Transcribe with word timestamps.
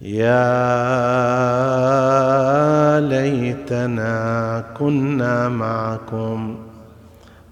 يا 0.00 0.30
ليتنا 3.00 4.64
كنا 4.78 5.48
معكم 5.48 6.56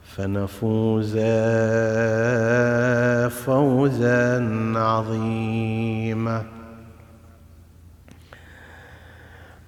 فنفوز 0.03 1.19
فوزا 3.45 4.49
عظيما. 4.77 6.43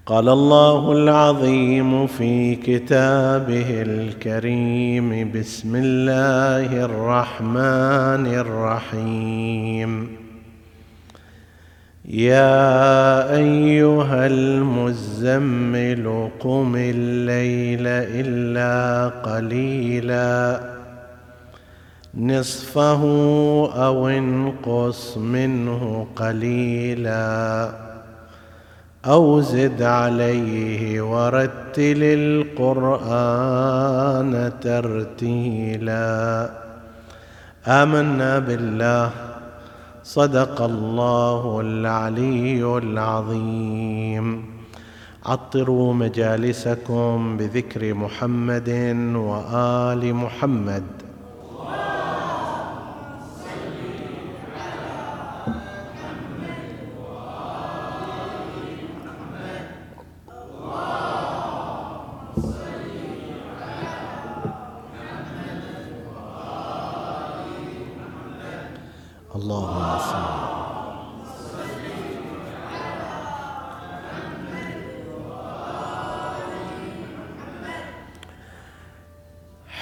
قال 0.05 0.29
الله 0.29 0.91
العظيم 0.91 2.07
في 2.07 2.55
كتابه 2.55 3.81
الكريم 3.81 5.31
بسم 5.31 5.75
الله 5.75 6.85
الرحمن 6.85 8.27
الرحيم. 8.27 10.18
يا 12.09 13.35
أيها 13.35 14.27
المزمل 14.27 16.29
قم 16.39 16.75
الليل 16.75 17.87
إلا 17.87 19.07
قليلا 19.09 20.59
نصفه 22.17 23.01
أو 23.85 24.07
انقص 24.07 25.17
منه 25.17 26.07
قليلا 26.15 27.71
أو 29.05 29.41
زد 29.41 29.81
عليه 29.81 31.01
ورتل 31.01 32.03
القرآن 32.57 34.51
ترتيلا 34.61 36.49
آمنا 37.67 38.39
بالله 38.39 39.28
صدق 40.09 40.61
الله 40.61 41.61
العلي 41.61 42.77
العظيم. 42.77 44.45
عطروا 45.25 45.93
مجالسكم 45.93 47.37
بذكر 47.37 47.93
محمد 47.93 48.69
وآل 49.15 50.13
محمد. 50.13 50.83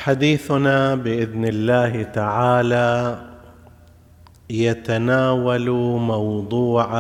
حديثنا 0.08 0.96
بإذن 0.96 1.46
الله 1.46 2.04
تعالى 2.04 3.22
يتناول 4.50 5.70
موضوع 6.00 6.96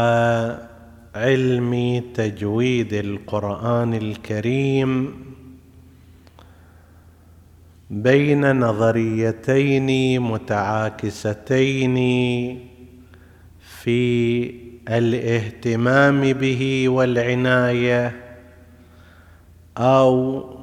علم 1.16 2.03
تجويد 2.13 2.94
القرآن 2.94 3.94
الكريم 3.94 5.13
بين 7.90 8.59
نظريتين 8.59 10.19
متعاكستين 10.22 11.96
في 13.62 14.51
الاهتمام 14.90 16.34
به 16.34 16.90
والعناية 16.90 18.16
أو 19.78 20.56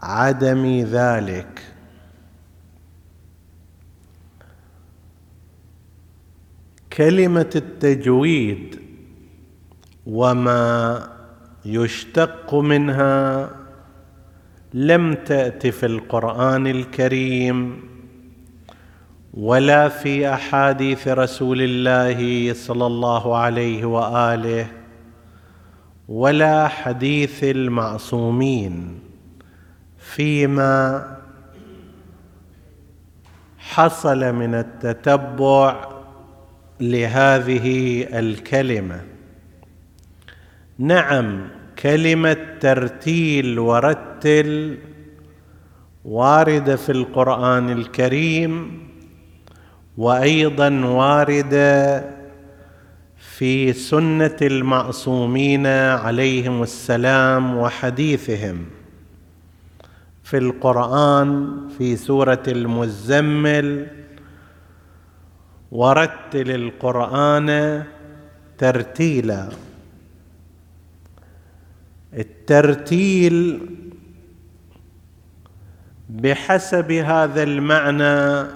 عدم 0.00 0.80
ذلك. 0.80 1.62
كلمة 6.92 7.50
التجويد 7.56 8.80
وما 10.06 11.08
يشتق 11.64 12.54
منها 12.54 13.50
لم 14.74 15.14
تات 15.14 15.66
في 15.66 15.86
القرآن 15.86 16.66
الكريم 16.66 17.82
ولا 19.34 19.88
في 19.88 20.34
أحاديث 20.34 21.08
رسول 21.08 21.58
الله 21.62 22.52
صلى 22.54 22.86
الله 22.86 23.36
عليه 23.36 23.84
وآله 23.84 24.66
ولا 26.08 26.68
حديث 26.68 27.44
المعصومين. 27.44 29.09
فيما 30.00 31.06
حصل 33.58 34.32
من 34.32 34.54
التتبع 34.54 35.88
لهذه 36.80 38.06
الكلمة. 38.18 39.00
نعم 40.78 41.48
كلمة 41.78 42.36
ترتيل 42.60 43.58
ورتل 43.58 44.78
وارده 46.04 46.76
في 46.76 46.92
القرآن 46.92 47.70
الكريم 47.70 48.80
وأيضا 49.96 50.84
وارده 50.84 52.04
في 53.18 53.72
سنة 53.72 54.36
المعصومين 54.42 55.66
عليهم 55.66 56.62
السلام 56.62 57.56
وحديثهم. 57.56 58.79
في 60.30 60.38
القرآن 60.38 61.58
في 61.78 61.96
سورة 61.96 62.42
المزمل. 62.48 63.86
ورتل 65.72 66.50
القرآن 66.50 67.82
ترتيلا. 68.58 69.48
الترتيل 72.14 73.60
بحسب 76.10 76.92
هذا 76.92 77.42
المعنى 77.42 78.50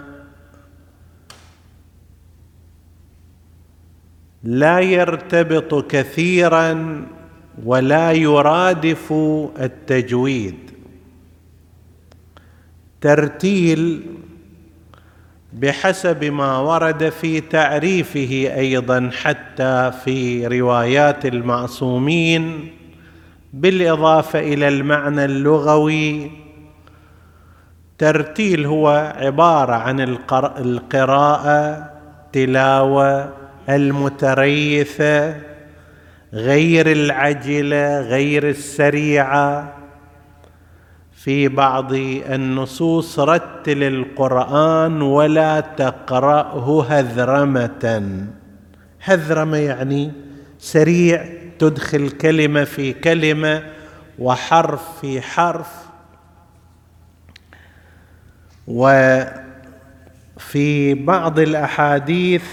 لا 4.43 4.81
يرتبط 4.81 5.91
كثيرا 5.91 7.07
ولا 7.65 8.13
يرادف 8.13 9.13
التجويد. 9.61 10.64
ترتيل 13.05 14.03
بحسب 15.53 16.25
ما 16.25 16.59
ورد 16.59 17.09
في 17.09 17.41
تعريفه 17.41 18.53
أيضا 18.57 19.11
حتى 19.23 19.93
في 20.05 20.47
روايات 20.47 21.27
المعصومين 21.27 22.71
بالإضافة 23.53 24.39
إلى 24.39 24.69
المعنى 24.69 25.25
اللغوي. 25.25 26.31
ترتيل 27.99 28.67
هو 28.67 29.15
عبارة 29.17 29.73
عن 29.73 30.01
القراءة 30.59 31.91
تلاوة 32.33 33.33
المتريثة 33.69 35.37
غير 36.33 36.93
العجلة 36.93 38.01
غير 38.01 38.49
السريعة. 38.49 39.74
في 41.25 41.49
بعض 41.49 41.93
النصوص 41.95 43.19
رتل 43.19 43.83
القرآن 43.83 45.03
ولا 45.03 45.61
تقرأه 45.61 46.85
هذرمة. 46.89 48.27
هذرمة 49.01 49.57
يعني 49.57 50.13
سريع 50.59 51.27
تدخل 51.59 52.11
كلمة 52.11 52.65
في 52.65 52.93
كلمة 52.93 53.63
وحرف 54.19 55.01
في 55.01 55.21
حرف 55.21 55.73
وفي 58.67 59.35
بعض 60.95 61.39
الأحاديث 61.39 62.45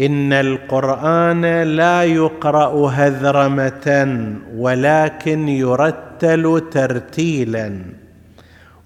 إن 0.00 0.32
القرآن 0.32 1.62
لا 1.62 2.04
يقرأ 2.04 2.90
هذرمة 2.90 4.08
ولكن 4.56 5.48
يرتل 5.48 6.13
ترتيلا. 6.58 7.84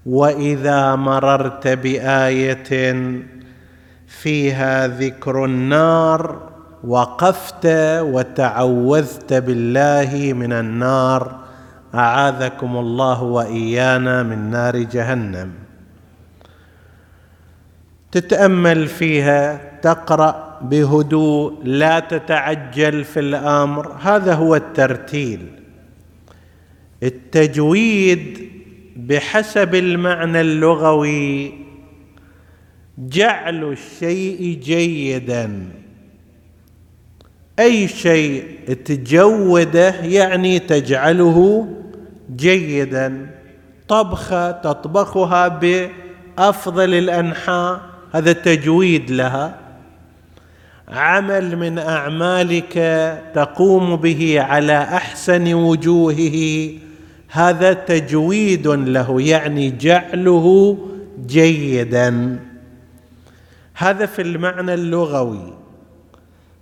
وإذا 0.05 0.95
مررت 0.95 1.67
بآية 1.67 2.95
فيها 4.07 4.87
ذكر 4.87 5.45
النار 5.45 6.49
وقفت 6.83 7.65
وتعوذت 8.01 9.33
بالله 9.33 10.33
من 10.33 10.53
النار 10.53 11.39
أعاذكم 11.95 12.77
الله 12.77 13.23
وإيانا 13.23 14.23
من 14.23 14.49
نار 14.49 14.77
جهنم. 14.77 15.51
تتأمل 18.11 18.87
فيها 18.87 19.61
تقرأ 19.81 20.59
بهدوء 20.61 21.53
لا 21.63 21.99
تتعجل 21.99 23.03
في 23.03 23.19
الأمر 23.19 23.91
هذا 24.01 24.33
هو 24.33 24.55
الترتيل. 24.55 25.58
التجويد 27.03 28.49
بحسب 28.95 29.75
المعنى 29.75 30.41
اللغوي. 30.41 31.53
جعل 32.97 33.63
الشيء 33.63 34.59
جيدا. 34.63 35.65
أي 37.59 37.87
شيء 37.87 38.45
تجوده 38.85 39.89
يعني 39.89 40.59
تجعله 40.59 41.67
جيدا. 42.35 43.29
طبخة 43.87 44.51
تطبخها 44.51 45.47
بأفضل 45.47 46.93
الأنحاء. 46.93 47.81
هذا 48.11 48.33
تجويد 48.33 49.11
لها. 49.11 49.59
عمل 50.87 51.55
من 51.57 51.77
أعمالك 51.77 52.73
تقوم 53.35 53.95
به 53.95 54.41
على 54.41 54.77
أحسن 54.77 55.53
وجوهه. 55.53 56.69
هذا 57.31 57.73
تجويد 57.73 58.67
له 58.67 59.21
يعني 59.21 59.71
جعله 59.71 60.77
جيدا. 61.25 62.39
هذا 63.73 64.05
في 64.05 64.21
المعنى 64.21 64.73
اللغوي. 64.73 65.53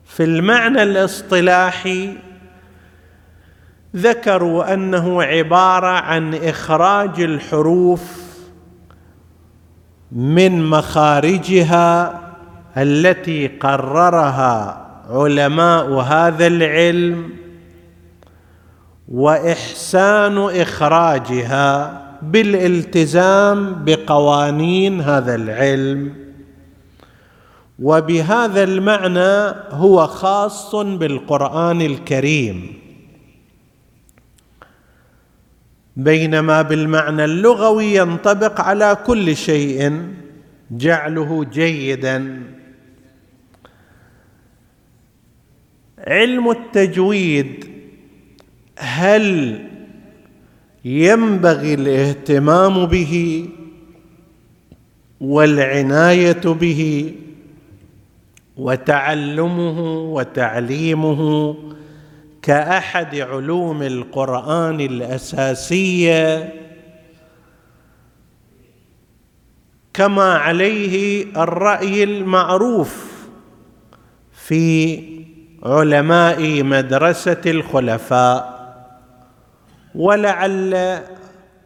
في 0.06 0.24
المعنى 0.24 0.84
الاصطلاحي 0.84 2.14
ذكروا 3.96 4.74
أنه 4.74 5.24
عبارة 5.24 5.88
عن 5.88 6.34
إخراج 6.34 7.22
الحروف 7.22 8.18
من 10.12 10.70
مخارجها 10.70 12.22
التي 12.78 13.48
قررها 13.48 14.88
علماء 15.10 15.94
هذا 15.94 16.48
العلم. 16.48 17.30
وإحسان 19.08 20.38
إخراجها 20.38 22.02
بالالتزام 22.22 23.86
بقوانين 23.86 25.02
هذا 25.02 25.36
العلم. 25.36 26.14
وبهذا 27.80 28.64
المعنى 28.64 29.56
هو 29.70 30.08
خاص 30.08 30.76
بالقرآن 30.76 31.82
الكريم. 31.82 32.74
بينما 35.96 36.62
بالمعنى 36.62 37.26
اللغوي 37.26 37.96
ينطبق 37.96 38.62
على 38.62 38.98
كل 39.06 39.36
شيء 39.36 40.02
جعله 40.72 41.44
جيدا. 41.44 42.44
علم 46.08 46.50
التجويد 46.52 47.77
هل 48.78 49.60
ينبغي 50.86 51.74
الاهتمام 51.74 52.86
به 52.86 53.46
والعناية 55.22 56.42
به 56.46 57.14
وتعلمه 58.58 59.80
وتعليمه 60.14 61.56
كأحد 62.42 63.16
علوم 63.16 63.82
القرآن 63.82 64.82
الأساسية؟ 64.82 66.54
كما 69.94 70.34
عليه 70.34 71.26
الرأي 71.44 72.04
المعروف 72.04 73.06
في 74.34 75.00
علماء 75.64 76.64
مدرسة 76.64 77.42
الخلفاء. 77.46 78.57
ولعل 79.98 81.00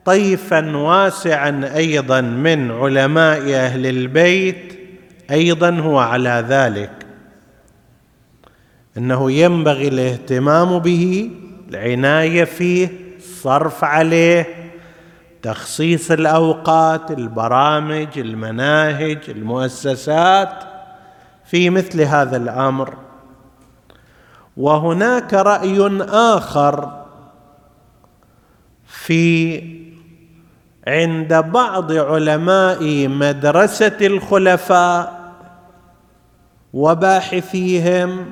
طيفا 0.06 0.78
واسعا 0.78 1.72
أيضا 1.76 2.22
من 2.22 2.72
علماء 2.72 3.54
أهل 3.54 3.88
البيت 3.88 4.80
أيضا 5.32 5.70
هو 5.70 6.00
على 6.00 6.46
ذلك. 6.50 6.92
إنه 8.98 9.32
ينبغي 9.32 9.88
الاهتمام 9.88 10.80
به 10.80 11.32
العناية 11.70 12.44
فيه 12.44 12.90
الصرف 13.18 13.84
عليه 13.84 14.48
تخصيص 15.42 16.12
الأوقات 16.12 17.12
البرامج 17.12 18.08
المناهج 18.18 19.20
المؤسسات 19.30 20.54
في 21.46 21.70
مثل 21.70 22.02
هذا 22.02 22.38
الأمر. 22.38 22.94
وهناك 24.58 25.34
رأي 25.34 26.02
آخر 26.10 27.01
في 28.92 29.64
عند 30.88 31.34
بعض 31.34 31.92
علماء 31.92 33.08
مدرسة 33.08 33.98
الخلفاء 34.02 35.34
وباحثيهم 36.74 38.26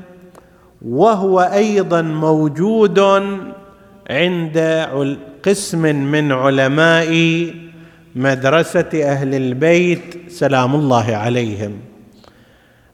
وهو 0.81 1.39
أيضا 1.39 2.01
موجود 2.01 2.99
عند 4.09 4.87
قسم 5.43 5.81
من 5.95 6.31
علماء 6.31 7.13
مدرسة 8.15 8.89
أهل 8.93 9.35
البيت 9.35 10.31
سلام 10.31 10.75
الله 10.75 11.15
عليهم. 11.15 11.79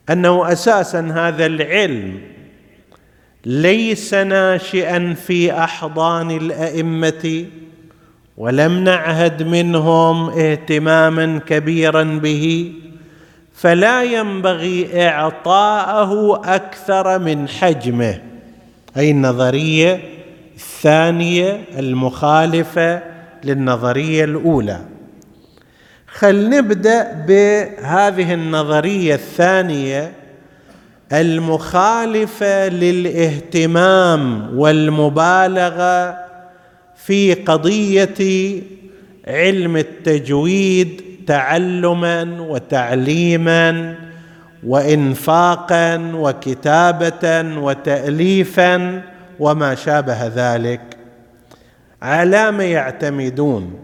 أنه 0.10 0.52
أساسا 0.52 1.00
هذا 1.00 1.46
العلم 1.46 2.22
ليس 3.46 4.14
ناشئا 4.14 5.14
في 5.14 5.60
أحضان 5.60 6.32
الأئمة 6.32 7.46
ولم 8.38 8.84
نعهد 8.84 9.44
منهم 9.44 10.30
اهتماما 10.30 11.40
كبيرا 11.48 12.04
به 12.04 12.74
فلا 13.54 14.04
ينبغي 14.04 15.08
إعطاءه 15.08 16.42
أكثر 16.56 17.20
من 17.20 17.48
حجمه. 17.48 18.22
أي 18.98 19.12
النظرية 19.12 20.00
الثانية 20.56 21.62
المخالفة 21.78 23.02
للنظرية 23.44 24.24
الأولى. 24.24 24.80
خل 26.08 26.50
نبدأ 26.50 27.26
بهذه 27.28 28.34
النظرية 28.34 29.16
الثانية 29.16 30.12
المخالفة 31.14 32.68
للاهتمام 32.70 34.50
والمبالغة 34.60 36.18
في 36.96 37.34
قضية 37.34 38.62
علم 39.28 39.78
التجويد 39.78 41.02
تعلما 41.28 42.42
وتعليما 42.42 43.96
وإنفاقا 44.66 46.12
وكتابة 46.16 47.58
وتأليفا 47.60 49.02
وما 49.40 49.76
شابه 49.76 50.28
ذلك. 50.28 50.82
على 52.02 52.52
ما 52.52 52.64
يعتمدون. 52.64 53.80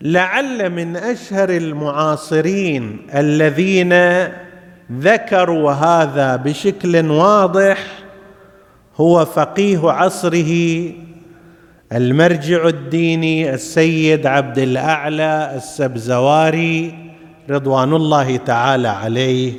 لعل 0.00 0.70
من 0.70 0.96
أشهر 0.96 1.50
المعاصرين 1.50 3.06
الذين 3.14 3.92
ذكروا 4.92 5.72
هذا 5.72 6.36
بشكل 6.36 7.10
واضح 7.10 7.78
هو 8.96 9.24
فقيه 9.24 9.90
عصره 9.90 10.92
المرجع 11.92 12.68
الديني 12.68 13.54
السيد 13.54 14.26
عبد 14.26 14.58
الأعلى 14.58 15.52
السبزواري 15.56 16.94
رضوان 17.50 17.94
الله 17.94 18.36
تعالى 18.36 18.88
عليه 18.88 19.52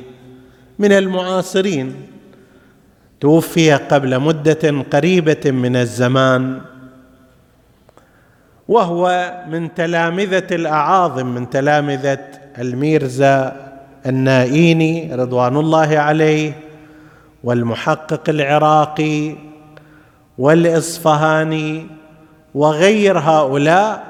من 0.78 0.92
المعاصرين. 0.92 1.94
توفي 3.20 3.72
قبل 3.72 4.20
مدة 4.20 4.84
قريبة 4.92 5.50
من 5.50 5.76
الزمان. 5.76 6.60
وهو 8.68 9.32
من 9.50 9.74
تلامذة 9.74 10.46
الأعاظم 10.52 11.26
من 11.26 11.50
تلامذة 11.50 12.18
الميرزا 12.58 13.73
النائيني 14.06 15.14
رضوان 15.14 15.56
الله 15.56 15.98
عليه 15.98 16.52
والمحقق 17.44 18.28
العراقي 18.28 19.34
والإصفهاني 20.38 21.86
وغير 22.54 23.18
هؤلاء 23.18 24.04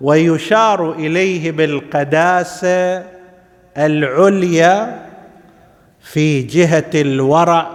ويشار 0.00 0.92
إليه 0.92 1.50
بالقداسة 1.50 3.04
العليا 3.78 5.06
في 6.00 6.42
جهة 6.42 6.90
الورع 6.94 7.70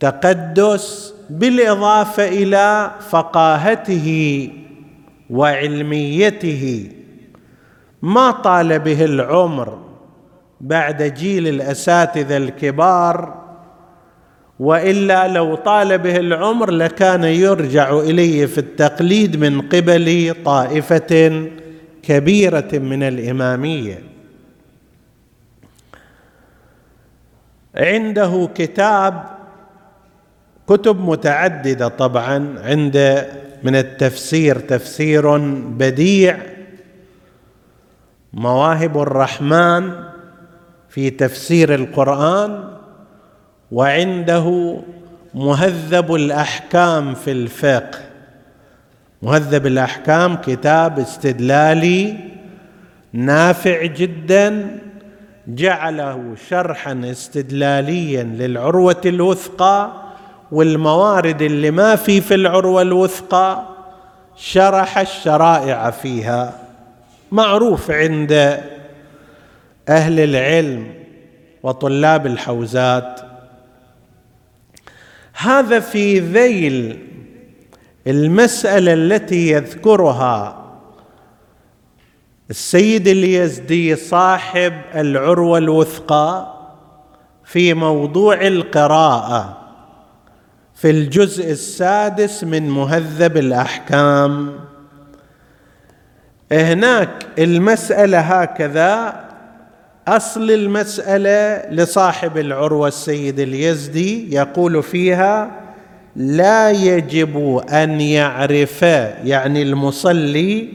والتقدس 0.00 1.14
بالإضافة 1.30 2.28
إلى 2.28 2.90
فقاهته 3.10 4.48
وعلميته. 5.30 6.90
ما 8.02 8.30
طال 8.30 8.78
به 8.78 9.04
العمر 9.04 9.78
بعد 10.60 11.02
جيل 11.02 11.48
الأساتذة 11.48 12.36
الكبار 12.36 13.44
وإلا 14.60 15.28
لو 15.28 15.54
طال 15.54 15.98
به 15.98 16.16
العمر 16.16 16.70
لكان 16.70 17.24
يرجع 17.24 17.98
إليه 17.98 18.46
في 18.46 18.58
التقليد 18.58 19.36
من 19.36 19.60
قبل 19.60 20.34
طائفة 20.44 21.42
كبيرة 22.02 22.68
من 22.72 23.02
الإمامية. 23.02 23.98
عنده 27.74 28.48
كتاب 28.54 29.24
كتب 30.68 31.00
متعددة 31.00 31.88
طبعا 31.88 32.54
عند 32.58 33.26
من 33.62 33.76
التفسير 33.76 34.58
تفسير 34.58 35.38
بديع 35.58 36.38
مواهب 38.32 38.98
الرحمن 38.98 39.90
في 40.88 41.10
تفسير 41.10 41.74
القرآن 41.74 42.64
وعنده 43.72 44.76
مهذب 45.34 46.14
الأحكام 46.14 47.14
في 47.14 47.32
الفقه. 47.32 47.98
مهذب 49.22 49.66
الأحكام 49.66 50.36
كتاب 50.36 50.98
استدلالي 50.98 52.16
نافع 53.12 53.84
جدا 53.84 54.78
جعله 55.48 56.34
شرحا 56.48 57.00
استدلاليا 57.04 58.22
للعروة 58.22 59.00
الوثقى 59.06 59.92
والموارد 60.52 61.42
اللي 61.42 61.70
ما 61.70 61.96
في 61.96 62.20
في 62.20 62.34
العروة 62.34 62.82
الوثقى 62.82 63.62
شرح 64.36 64.98
الشرائع 64.98 65.90
فيها. 65.90 66.67
معروف 67.32 67.90
عند 67.90 68.32
أهل 69.88 70.20
العلم 70.20 70.94
وطلاب 71.62 72.26
الحوزات. 72.26 73.20
هذا 75.34 75.80
في 75.80 76.20
ذيل 76.20 76.98
المسألة 78.06 78.92
التي 78.92 79.50
يذكرها 79.50 80.64
السيد 82.50 83.08
اليزدي 83.08 83.96
صاحب 83.96 84.72
العروة 84.94 85.58
الوثقى 85.58 86.54
في 87.44 87.74
موضوع 87.74 88.46
القراءة 88.46 89.58
في 90.74 90.90
الجزء 90.90 91.50
السادس 91.50 92.44
من 92.44 92.70
مهذب 92.70 93.36
الأحكام. 93.36 94.60
هناك 96.52 97.26
المسألة 97.38 98.18
هكذا. 98.18 99.24
أصل 100.08 100.50
المسألة 100.50 101.70
لصاحب 101.70 102.38
العروة 102.38 102.88
السيد 102.88 103.40
اليزدي 103.40 104.34
يقول 104.34 104.82
فيها 104.82 105.50
لا 106.16 106.70
يجب 106.70 107.62
أن 107.72 108.00
يعرف 108.00 108.82
يعني 109.24 109.62
المصلي 109.62 110.68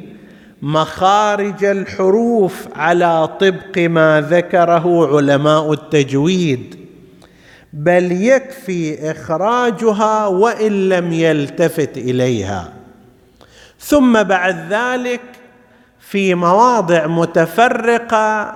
مخارج 0.62 1.63
الحروف 1.65 2.68
على 2.75 3.27
طبق 3.39 3.77
ما 3.77 4.27
ذكره 4.30 5.15
علماء 5.18 5.74
التجويد 5.74 6.75
بل 7.74 8.12
يكفي 8.12 9.12
إخراجها 9.12 10.27
وإن 10.27 10.89
لم 10.89 11.13
يلتفت 11.13 11.98
إليها. 11.98 12.74
ثم 13.80 14.24
بعد 14.24 14.74
ذلك 14.74 15.22
في 16.13 16.36
مواضع 16.36 17.08
متفرقة 17.08 18.53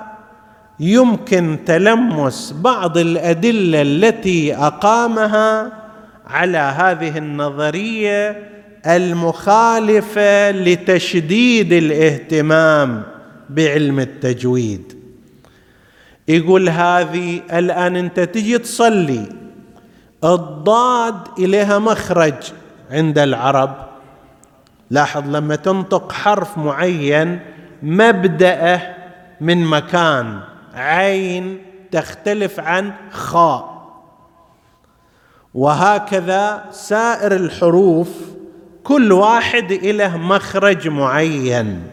يمكن 0.80 1.58
تلمس 1.66 2.56
بعض 2.62 2.98
الأدلة 2.98 3.82
التي 3.82 4.56
أقامها 4.56 5.72
على 6.28 6.58
هذه 6.58 7.18
النظرية 7.18 8.50
المخالفة 8.86 10.52
لتشديد 10.52 11.74
الاهتمام 11.74 13.04
بعلم 13.50 14.00
التجويد. 14.00 14.94
يقول 16.28 16.70
هذه 16.70 17.42
الآن 17.54 17.96
أنت 17.96 18.20
تجي 18.20 18.58
تصلي 18.58 19.26
الضاد 20.24 21.16
إليها 21.40 21.80
مخرج 21.80 22.34
عند 22.92 23.20
العرب. 23.20 23.87
لاحظ 24.90 25.36
لما 25.36 25.56
تنطق 25.56 26.12
حرف 26.12 26.58
معين 26.58 27.40
مبدأه 27.84 28.96
من 29.42 29.66
مكان. 29.66 30.40
عين 30.76 31.62
تختلف 31.92 32.60
عن 32.60 32.92
خاء. 33.12 33.78
وهكذا 35.54 36.66
سائر 36.72 37.36
الحروف 37.36 38.10
كل 38.84 39.12
واحد 39.12 39.74
له 39.74 40.18
مخرج 40.18 40.88
معين. 40.88 41.84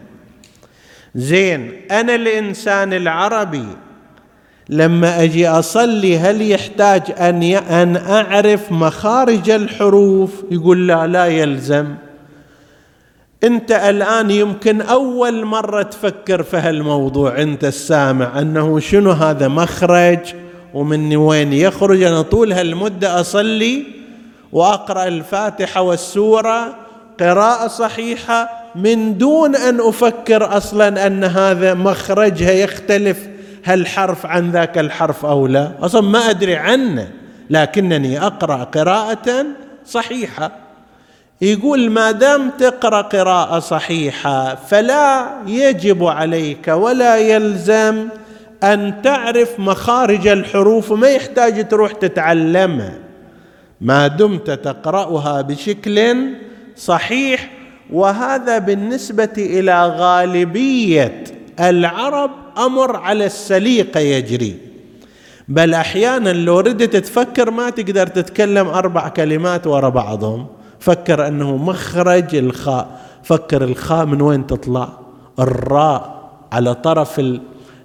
زين 1.15 1.71
أنا 1.91 2.15
الإنسان 2.15 2.93
العربي 2.93 3.67
لما 4.69 5.23
أجي 5.23 5.47
أصلي 5.47 6.19
هل 6.19 6.51
يحتاج 6.51 7.01
أن 7.19 7.43
أن 7.43 7.97
أعرف 7.97 8.71
مخارج 8.71 9.49
الحروف؟ 9.49 10.43
يقول 10.51 10.87
لا 10.87 11.07
لا 11.07 11.25
يلزم. 11.25 11.95
انت 13.43 13.71
الآن 13.71 14.31
يمكن 14.31 14.81
أول 14.81 15.45
مرة 15.45 15.81
تفكر 15.81 16.43
في 16.43 16.57
هالموضوع. 16.57 17.41
انت 17.41 17.63
السامع 17.63 18.39
أنه 18.39 18.79
شنو 18.79 19.11
هذا 19.11 19.47
مخرج 19.47 20.19
ومن 20.73 21.15
وين 21.15 21.53
يخرج؟ 21.53 22.01
أنا 22.01 22.21
طول 22.21 22.53
هالمدة 22.53 23.19
أصلي 23.19 23.85
وأقرأ 24.51 25.07
الفاتحة 25.07 25.81
والسورة 25.81 26.75
قراءة 27.19 27.67
صحيحة 27.67 28.49
من 28.75 29.17
دون 29.17 29.55
أن 29.55 29.79
أفكر 29.79 30.57
أصلا 30.57 31.07
أن 31.07 31.23
هذا 31.23 31.73
مخرجها 31.73 32.51
يختلف 32.51 33.27
هالحرف 33.65 34.25
عن 34.25 34.51
ذاك 34.51 34.77
الحرف 34.77 35.25
أو 35.25 35.47
لا. 35.47 35.71
أصلا 35.81 36.01
ما 36.01 36.29
أدري 36.29 36.55
عنه 36.55 37.07
لكنني 37.49 38.19
أقرأ 38.19 38.63
قراءة 38.63 39.45
صحيحة. 39.85 40.64
يقول 41.41 41.89
ما 41.89 42.11
دام 42.11 42.49
تقرأ 42.49 43.01
قراءة 43.01 43.59
صحيحة 43.59 44.55
فلا 44.55 45.27
يجب 45.47 46.03
عليك 46.03 46.67
ولا 46.67 47.17
يلزم 47.17 48.07
أن 48.63 49.01
تعرف 49.03 49.59
مخارج 49.59 50.27
الحروف 50.27 50.91
وما 50.91 51.07
يحتاج 51.07 51.67
تروح 51.67 51.91
تتعلمها 51.91 52.93
ما 53.81 54.07
دمت 54.07 54.51
تقرأها 54.51 55.41
بشكل 55.41 56.27
صحيح 56.77 57.51
وهذا 57.93 58.57
بالنسبة 58.57 59.33
إلى 59.37 59.87
غالبية 59.87 61.23
العرب 61.59 62.31
أمر 62.57 62.95
على 62.95 63.25
السليقه 63.25 63.99
يجري. 63.99 64.55
بل 65.47 65.73
أحيانا 65.73 66.29
لو 66.29 66.59
ردت 66.59 66.95
تفكر 66.95 67.51
ما 67.51 67.69
تقدر 67.69 68.07
تتكلم 68.07 68.67
أربع 68.67 69.07
كلمات 69.07 69.67
ورا 69.67 69.89
بعضهم. 69.89 70.47
فكر 70.79 71.27
أنه 71.27 71.57
مخرج 71.57 72.35
الخاء. 72.35 73.01
فكر 73.23 73.63
الخاء 73.63 74.05
من 74.05 74.21
وين 74.21 74.47
تطلع؟ 74.47 74.89
الراء 75.39 76.31
على 76.51 76.75
طرف 76.75 77.21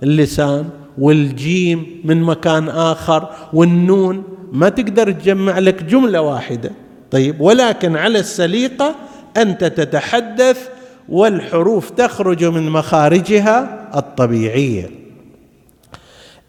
اللسان 0.03 0.69
والجيم 0.99 2.01
من 2.05 2.23
مكان 2.23 2.69
آخر 2.69 3.29
والنون. 3.53 4.25
ما 4.53 4.69
تقدر 4.69 5.13
تجمع 5.13 5.59
لك 5.59 5.83
جملة 5.83 6.21
واحدة. 6.21 6.71
طيب 7.11 7.41
ولكن 7.41 7.97
على 7.97 8.19
السليقة 8.19 8.95
أنت 9.37 9.65
تتحدث 9.65 10.69
والحروف 11.09 11.91
تخرج 11.91 12.45
من 12.45 12.71
مخارجها 12.71 13.89
الطبيعية. 13.95 14.91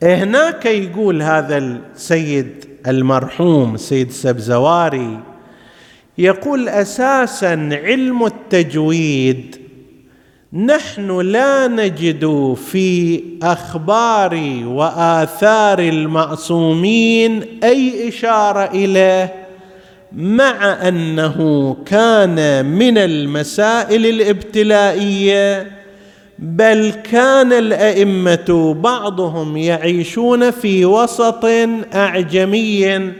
هناك 0.03 0.65
يقول 0.65 1.21
هذا 1.21 1.57
السيد 1.57 2.65
المرحوم 2.88 3.75
السيد 3.75 4.12
سبزواري 4.12 5.19
يقول 6.18 6.70
أساسا 6.70 7.70
علم 7.84 8.25
التجويد 8.25 9.56
نحن 10.53 11.22
لا 11.22 11.68
نجد 11.68 12.56
في 12.72 13.24
أخبار 13.44 14.62
وآثار 14.65 15.80
المعصومين 15.80 17.44
أي 17.63 18.10
إشارة 18.10 18.63
إليه 18.74 19.34
مع 20.15 20.88
أنه 20.88 21.77
كان 21.86 22.65
من 22.65 22.98
المسائل 22.98 24.06
الابتلائية 24.06 25.72
بل 26.39 26.94
كان 27.12 27.53
الأئمة 27.53 28.75
بعضهم 28.82 29.58
يعيشون 29.58 30.51
في 30.51 30.86
وسط 30.86 31.46
أعجمي 31.96 33.12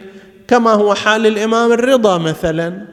كما 0.51 0.72
هو 0.72 0.93
حال 0.93 1.27
الإمام 1.27 1.72
الرضا 1.72 2.17
مثلا. 2.17 2.86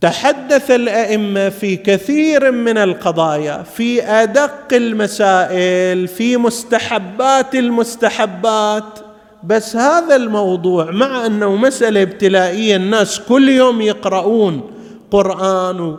تحدث 0.00 0.70
الأئمة 0.70 1.48
في 1.48 1.76
كثير 1.76 2.50
من 2.50 2.78
القضايا 2.78 3.62
في 3.62 4.02
أدق 4.04 4.72
المسائل 4.72 6.08
في 6.08 6.36
مستحبات 6.36 7.54
المستحبات 7.54 8.98
بس 9.44 9.76
هذا 9.76 10.16
الموضوع 10.16 10.90
مع 10.90 11.26
أنه 11.26 11.56
مسألة 11.56 12.02
ابتلائية 12.02 12.76
الناس 12.76 13.20
كل 13.20 13.48
يوم 13.48 13.80
يقرؤون 13.80 14.70
قرآن 15.10 15.96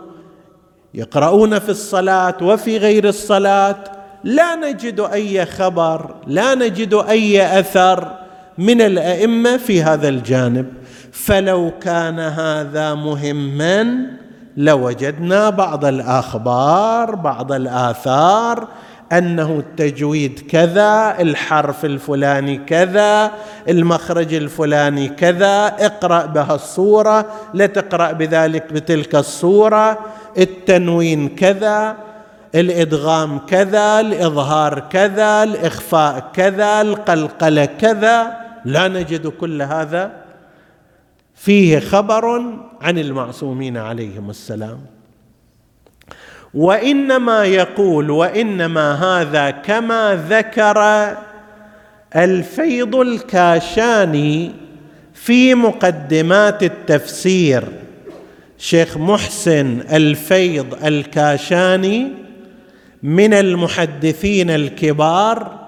يقرؤون 0.94 1.58
في 1.58 1.68
الصلاة 1.68 2.36
وفي 2.42 2.78
غير 2.78 3.08
الصلاة. 3.08 3.84
لا 4.24 4.54
نجد 4.54 5.00
أي 5.00 5.46
خبر 5.46 6.14
لا 6.26 6.54
نجد 6.54 6.94
أي 6.94 7.60
أثر. 7.60 8.19
من 8.60 8.80
الأئمة 8.80 9.56
في 9.56 9.82
هذا 9.82 10.08
الجانب. 10.08 10.66
فلو 11.12 11.72
كان 11.80 12.18
هذا 12.18 12.94
مهما 12.94 14.06
لوجدنا 14.56 15.50
بعض 15.50 15.84
الأخبار 15.84 17.14
بعض 17.14 17.52
الآثار 17.52 18.68
أنه 19.12 19.58
التجويد 19.58 20.40
كذا 20.50 21.16
الحرف 21.20 21.84
الفلاني 21.84 22.56
كذا 22.58 23.30
المخرج 23.68 24.34
الفلاني 24.34 25.08
كذا 25.08 25.66
اقرأ 25.66 26.26
بها 26.26 26.54
الصورة 26.54 27.26
لا 27.54 27.66
تقرأ 27.66 28.12
بذلك 28.12 28.72
بتلك 28.72 29.14
الصورة. 29.14 29.98
التنوين 30.38 31.28
كذا 31.28 31.96
الإدغام 32.54 33.38
كذا 33.38 34.00
الإظهار 34.00 34.80
كذا 34.80 35.42
الإخفاء 35.42 36.24
كذا 36.32 36.80
القلقلة 36.80 37.64
كذا. 37.64 38.39
لا 38.64 38.88
نجد 38.88 39.26
كل 39.26 39.62
هذا 39.62 40.12
فيه 41.34 41.78
خبر 41.78 42.24
عن 42.80 42.98
المعصومين 42.98 43.76
عليهم 43.76 44.30
السلام. 44.30 44.80
وإنما 46.54 47.44
يقول 47.44 48.10
وإنما 48.10 48.94
هذا 48.94 49.50
كما 49.50 50.26
ذكر 50.28 50.80
الفيض 52.16 52.96
الكاشاني 52.96 54.52
في 55.14 55.54
مقدمات 55.54 56.62
التفسير 56.62 57.64
شيخ 58.58 58.96
محسن 58.96 59.80
الفيض 59.92 60.84
الكاشاني 60.84 62.08
من 63.02 63.34
المحدثين 63.34 64.50
الكبار 64.50 65.59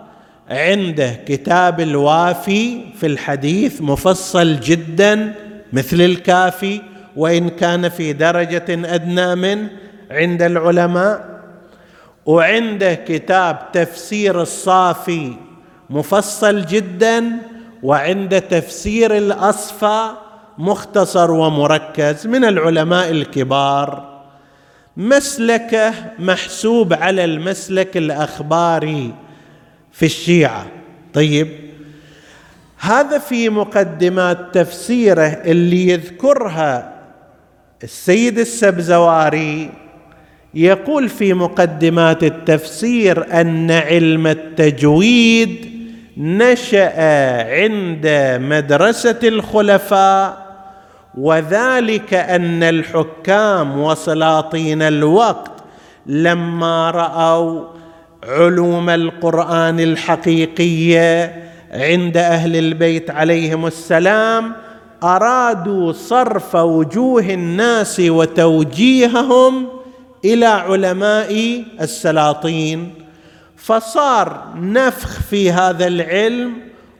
عنده 0.52 1.16
كتاب 1.26 1.80
الوافي 1.80 2.80
في 3.00 3.06
الحديث 3.06 3.82
مفصل 3.82 4.60
جدا 4.60 5.34
مثل 5.72 6.00
الكافي 6.00 6.80
وإن 7.16 7.48
كان 7.48 7.88
في 7.88 8.12
درجة 8.12 8.64
أدنى 8.68 9.34
منه 9.34 9.70
عند 10.10 10.42
العلماء. 10.42 11.32
وعنده 12.26 12.94
كتاب 12.94 13.58
تفسير 13.72 14.42
الصافي 14.42 15.32
مفصل 15.90 16.66
جدا 16.66 17.24
وعند 17.82 18.40
تفسير 18.40 19.16
الأصفى 19.16 20.10
مختصر 20.58 21.30
ومركز 21.30 22.26
من 22.26 22.44
العلماء 22.44 23.10
الكبار. 23.10 24.12
مسلكة 24.96 25.94
محسوب 26.18 26.92
على 26.92 27.24
المسلك 27.24 27.96
الأخباري 27.96 29.14
في 29.92 30.06
الشيعة. 30.06 30.66
طيب 31.14 31.48
هذا 32.78 33.18
في 33.18 33.48
مقدمات 33.48 34.38
تفسيره 34.54 35.22
اللي 35.22 35.88
يذكرها 35.88 36.92
السيد 37.82 38.38
السبزواري. 38.38 39.70
يقول 40.54 41.08
في 41.08 41.34
مقدمات 41.34 42.24
التفسير 42.24 43.40
أن 43.40 43.70
علم 43.70 44.26
التجويد 44.26 45.72
نشأ 46.16 46.92
عند 47.62 48.06
مدرسة 48.42 49.18
الخلفاء 49.22 50.46
وذلك 51.18 52.14
أن 52.14 52.62
الحكام 52.62 53.80
وسلاطين 53.80 54.82
الوقت 54.82 55.52
لما 56.06 56.90
رأوا 56.90 57.64
علوم 58.24 58.90
القرآن 58.90 59.80
الحقيقية 59.80 61.42
عند 61.70 62.16
أهل 62.16 62.56
البيت 62.56 63.10
عليهم 63.10 63.66
السلام 63.66 64.52
أرادوا 65.02 65.92
صرف 65.92 66.54
وجوه 66.54 67.22
الناس 67.22 68.00
وتوجيههم 68.00 69.68
إلى 70.24 70.46
علماء 70.46 71.64
السلاطين. 71.80 72.92
فصار 73.56 74.44
نفخ 74.56 75.20
في 75.30 75.50
هذا 75.50 75.86
العلم 75.86 76.52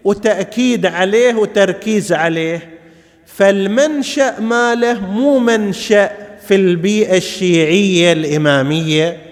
وتأكيد 0.05 0.87
عليه 0.87 1.35
وتركيز 1.35 2.13
عليه. 2.13 2.71
فالمنشأ 3.27 4.41
ماله 4.41 5.01
مو 5.01 5.39
منشأ 5.39 6.11
في 6.49 6.55
البيئة 6.55 7.17
الشيعية 7.17 8.13
الإمامية 8.13 9.32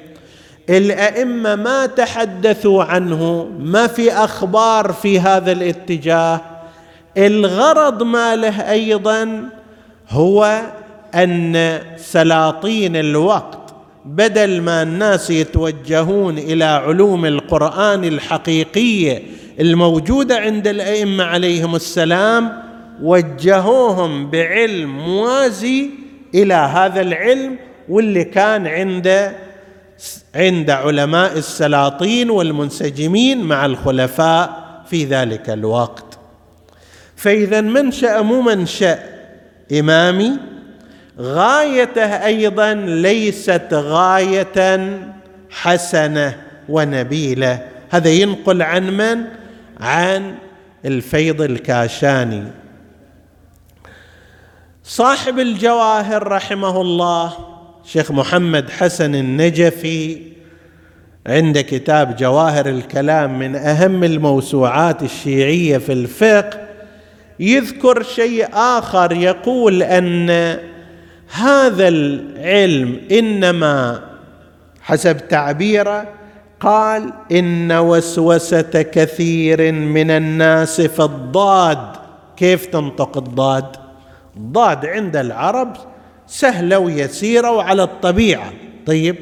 الأئمة 0.69 1.55
ما 1.55 1.87
تحدثوا 1.87 2.85
عنه 2.85 3.49
ما 3.59 3.87
في 3.87 4.13
أخبار 4.13 4.93
في 4.93 5.21
هذا 5.21 5.53
الاتجاه. 5.53 6.41
الغرض 7.17 8.03
ماله 8.03 8.71
أيضا 8.71 9.49
هو 10.09 10.61
أن 11.15 11.79
سلاطين 11.97 12.97
الوقت 12.97 13.75
بدل 14.05 14.61
ما 14.61 14.83
الناس 14.83 15.31
يتوجهون 15.31 16.39
إلى 16.39 16.65
علوم 16.65 17.27
القرآن 17.27 18.05
الحقيقية 18.05 19.23
الموجودة 19.61 20.39
عند 20.39 20.69
الأئمة 20.69 21.25
عليهم 21.25 21.75
السلام 21.77 22.63
وجهوهم 23.03 24.31
بعلم 24.31 24.99
موازي 24.99 25.91
إلى 26.35 26.55
هذا 26.55 27.01
العلم 27.01 27.57
واللي 27.89 28.25
كان 28.25 28.67
عند 28.67 29.33
عند 30.35 30.71
علماء 30.71 31.39
السلاطين 31.39 32.31
والمنسجمين 32.31 33.43
مع 33.43 33.67
الخلفاء 33.67 34.71
في 34.91 35.05
ذلك 35.05 35.51
الوقت. 35.51 36.19
فإذا 37.17 37.61
منشأ 37.61 38.21
مو 38.21 38.41
منشا 38.41 38.99
إمامي 39.73 40.33
غايته 41.19 42.27
أيضا 42.27 42.75
ليست 42.75 43.69
غاية 43.73 44.99
حسنة 45.51 46.41
ونبيلة. 46.69 47.69
هذا 47.91 48.09
ينقل 48.11 48.63
عن 48.63 48.97
من؟ 48.97 49.25
عن 49.81 50.35
الفيض 50.85 51.43
الكاشاني. 51.43 52.45
صاحب 54.85 55.39
الجواهر 55.39 56.29
رحمه 56.29 56.81
الله 56.81 57.50
شيخ 57.85 58.13
محمد 58.13 58.71
حسن 58.71 59.15
النجفي 59.15 60.23
عند 61.27 61.59
كتاب 61.59 62.17
جواهر 62.17 62.67
الكلام 62.67 63.39
من 63.39 63.57
أهم 63.57 64.05
الموسوعات 64.05 65.03
الشيعية 65.03 65.79
في 65.79 65.93
الفقه 65.93 66.61
يذكر 67.41 68.03
شيء 68.03 68.49
آخر 68.53 69.13
يقول 69.13 69.83
أن 69.83 70.31
هذا 71.33 71.89
العلم 71.89 73.01
إنما 73.13 74.01
حسب 74.83 75.29
تعبيره 75.29 76.09
قال 76.61 77.13
إن 77.33 77.73
وسوسة 77.73 78.83
كثير 78.83 79.73
من 79.73 80.11
الناس 80.11 80.81
في 80.81 81.03
الضاد 81.03 81.97
كيف 82.37 82.67
تنطق 82.67 83.17
الضاد؟ 83.17 83.77
الضاد 84.37 84.87
عند 84.87 85.17
العرب 85.17 85.77
سهلة 86.31 86.79
ويسيرة 86.79 87.51
وعلى 87.51 87.83
الطبيعة. 87.83 88.53
طيب 88.87 89.17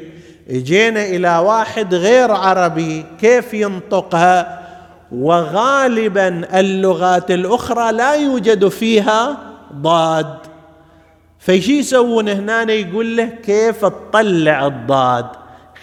اجينا 0.51 1.03
إلى 1.03 1.39
واحد 1.39 1.95
غير 1.95 2.31
عربي 2.31 3.07
كيف 3.21 3.55
ينطقها؟ 3.55 4.59
وغالبا 5.13 6.59
اللغات 6.61 7.31
الأخرى 7.31 7.93
لا 7.93 8.15
يوجد 8.15 8.69
فيها 8.69 9.37
ضاد. 9.75 10.37
فشي 11.39 11.79
يسوون 11.79 12.29
هنا 12.29 12.73
يقول 12.73 13.17
له 13.17 13.25
كيف 13.25 13.85
تطلع 13.85 14.67
الضاد؟ 14.67 15.27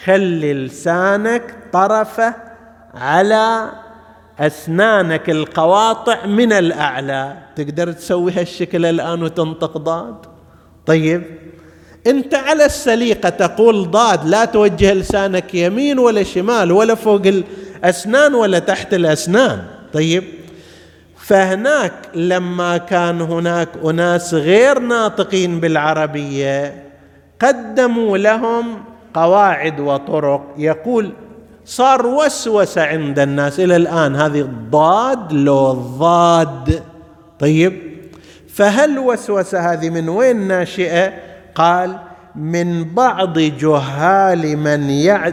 خلي 0.04 0.54
لسانك 0.54 1.56
طرفه 1.74 2.34
على 2.94 3.70
أسنانك 4.40 5.30
القواطع 5.30 6.26
من 6.26 6.54
الأعلى. 6.54 7.38
تقدر 7.56 7.92
تسوي 7.92 8.32
هالشكل 8.32 8.86
الآن 8.86 9.24
وتنطق 9.24 9.78
ضاد؟ 9.78 10.35
طيب. 10.86 11.24
انت 12.08 12.36
على 12.36 12.65
السليقة 12.65 13.30
تقول 13.30 13.91
ضاد 13.91 14.26
لا 14.26 14.45
توجه 14.45 14.93
لسانك 14.93 15.54
يمين 15.56 16.00
ولا 16.00 16.24
شمال 16.24 16.71
ولا 16.71 16.95
فوق 16.95 17.21
الأسنان 17.26 18.34
ولا 18.34 18.60
تحت 18.60 18.93
الأسنان. 18.93 19.63
طيب. 19.93 20.24
فهناك 21.17 21.93
لما 22.15 22.78
كان 22.78 23.21
هناك 23.21 23.69
أناس 23.86 24.34
غير 24.34 24.80
ناطقين 24.80 25.60
بالعربية 25.60 26.84
قدموا 27.41 28.17
لهم 28.17 28.84
قواعد 29.13 29.80
وطرق. 29.80 30.54
يقول 30.58 31.12
صار 31.65 32.08
وسوسه 32.08 32.84
عند 32.84 33.19
الناس. 33.19 33.60
إلى 33.60 33.76
الآن 33.76 34.15
هذه 34.15 34.41
الضاد 34.41 35.34
لو 35.34 35.71
الضاد 35.71 36.84
طيب. 37.39 37.85
فهل 38.56 39.00
وسوسه 39.00 39.74
هذه 39.74 39.89
من 39.89 40.10
وين 40.10 40.48
ناشئة؟ 40.48 41.13
قال 41.56 42.00
من 42.36 42.84
بعض 42.84 43.39
جهال 43.39 44.58
من 44.58 44.88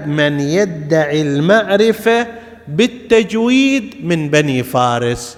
من 0.06 0.40
يدعي 0.40 1.22
المعرفة 1.22 2.26
بالتجويد 2.68 3.94
من 4.02 4.30
بني 4.30 4.62
فارس. 4.62 5.36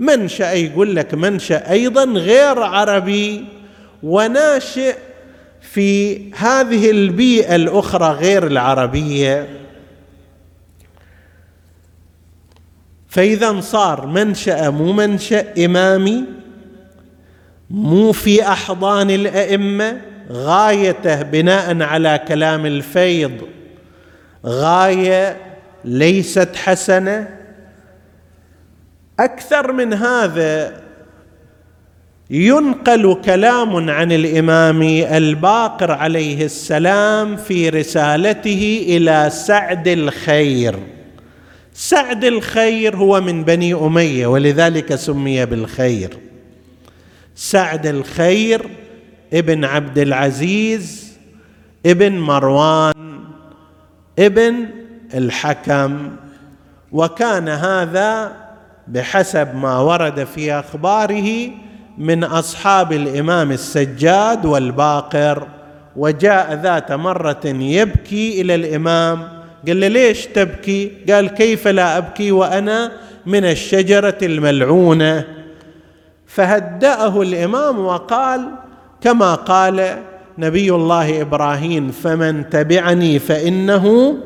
منشا 0.00 0.52
يقول 0.52 0.96
لك 0.96 1.14
منشا 1.14 1.70
أيضا 1.70 2.04
غير 2.04 2.62
عربي. 2.62 3.44
وناشئ 4.02 4.96
في 5.60 6.20
هذه 6.34 6.90
البيئة 6.90 7.56
الأخرى 7.56 8.12
غير 8.12 8.46
العربية. 8.46 9.48
فاذا 13.08 13.60
صار 13.60 14.06
منشا 14.06 14.70
مو 14.70 14.92
منشا 14.92 15.64
إمامي 15.64 16.37
مو 17.70 18.12
في 18.12 18.48
أحضان 18.48 19.10
الأئمة 19.10 20.00
غايته 20.30 21.22
بناء 21.22 21.82
على 21.82 22.20
كلام 22.28 22.66
الفيض. 22.66 23.32
غاية 24.46 25.36
ليست 25.84 26.56
حسنة. 26.56 27.28
أكثر 29.20 29.72
من 29.72 29.92
هذا 29.94 30.80
ينقل 32.30 33.20
كلام 33.24 33.90
عن 33.90 34.12
الإمام 34.12 34.82
الباقر 35.12 35.90
عليه 35.90 36.44
السلام 36.44 37.36
في 37.36 37.68
رسالته 37.68 38.86
إلى 38.88 39.30
سعد 39.30 39.88
الخير. 39.88 40.78
سعد 41.72 42.24
الخير 42.24 42.96
هو 42.96 43.20
من 43.20 43.44
بني 43.44 43.74
أمية 43.74 44.26
ولذلك 44.26 44.94
سمي 44.94 45.46
بالخير. 45.46 46.27
سعد 47.40 47.86
الخير 47.86 48.70
ابن 49.32 49.64
عبد 49.64 49.98
العزيز 49.98 51.12
ابن 51.86 52.12
مروان 52.18 53.20
ابن 54.18 54.66
الحكم. 55.14 56.10
وكان 56.92 57.48
هذا 57.48 58.36
بحسب 58.88 59.54
ما 59.54 59.78
ورد 59.78 60.24
في 60.24 60.52
أخباره 60.52 61.50
من 61.98 62.24
أصحاب 62.24 62.92
الإمام 62.92 63.52
السجاد 63.52 64.46
والباقر. 64.46 65.46
وجاء 65.96 66.54
ذات 66.62 66.92
مرة 66.92 67.46
يبكي 67.46 68.40
إلى 68.40 68.54
الإمام 68.54 69.28
قال 69.66 69.80
له 69.80 69.88
ليش 69.88 70.26
تبكي؟ 70.26 70.92
قال 71.10 71.28
كيف 71.28 71.68
لا 71.68 71.98
أبكي 71.98 72.32
وأنا 72.32 72.92
من 73.26 73.44
الشجرة 73.44 74.18
الملعونة. 74.22 75.37
فهدأه 76.28 77.22
الإمام 77.22 77.78
وقال 77.78 78.48
كما 79.00 79.34
قال 79.34 79.98
نبي 80.38 80.70
الله 80.70 81.20
إبراهيم 81.20 81.90
فمن 81.90 82.50
تبعني 82.50 83.18
فإنه 83.18 84.16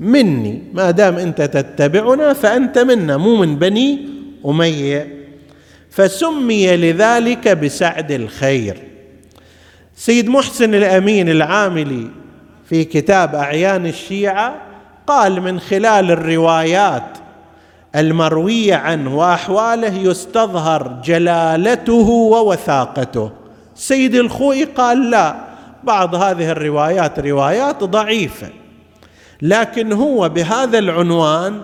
مني. 0.00 0.62
ما 0.72 0.90
دام 0.90 1.16
أنت 1.16 1.42
تتبعنا 1.42 2.32
فأنت 2.32 2.78
منا 2.78 3.16
مو 3.16 3.36
من 3.36 3.56
بني 3.56 4.08
أمية. 4.46 5.08
فسمي 5.90 6.76
لذلك 6.76 7.48
بسعد 7.48 8.10
الخير. 8.10 8.76
سيد 9.96 10.28
محسن 10.28 10.74
الأمين 10.74 11.28
العاملي 11.28 12.10
في 12.68 12.84
كتاب 12.84 13.34
أعيان 13.34 13.86
الشيعة 13.86 14.54
قال 15.06 15.40
من 15.40 15.60
خلال 15.60 16.10
الروايات 16.10 17.18
المروية 17.96 18.74
عنه 18.74 19.16
وأحواله 19.16 19.94
يستظهر 19.94 21.00
جلالته 21.04 22.08
ووثاقته. 22.08 23.30
سيد 23.74 24.14
الخوئي 24.14 24.64
قال 24.64 25.10
لا 25.10 25.34
بعض 25.84 26.14
هذه 26.14 26.50
الروايات 26.50 27.20
روايات 27.20 27.84
ضعيفة 27.84 28.48
لكن 29.42 29.92
هو 29.92 30.28
بهذا 30.28 30.78
العنوان 30.78 31.60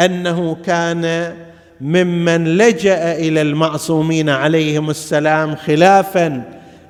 أنه 0.00 0.56
كان 0.66 1.34
ممن 1.80 2.56
لجأ 2.56 3.12
إلى 3.12 3.42
المعصومين 3.42 4.28
عليهم 4.28 4.90
السلام 4.90 5.56
خلافا 5.56 6.42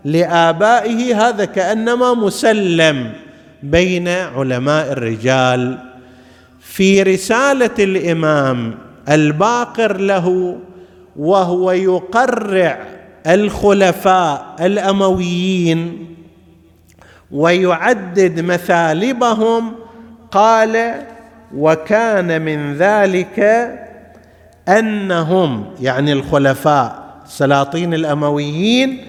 لآبائه 0.04 1.28
هذا 1.28 1.44
كأنما 1.44 2.14
مسلم 2.14 3.12
بين 3.62 4.08
علماء 4.08 4.92
الرجال 4.92 5.78
في 6.80 7.02
رسالة 7.02 7.70
الإمام 7.78 8.74
الباقر 9.08 9.96
له 9.96 10.56
وهو 11.16 11.72
يقرع 11.72 12.78
الخلفاء 13.26 14.56
الأمويين 14.60 16.06
ويعدد 17.32 18.40
مثالبهم 18.40 19.72
قال 20.30 20.94
وكان 21.56 22.42
من 22.42 22.74
ذلك 22.74 23.40
أنهم 24.68 25.64
يعني 25.80 26.12
الخلفاء 26.12 27.04
السلاطين 27.24 27.94
الأمويين 27.94 29.04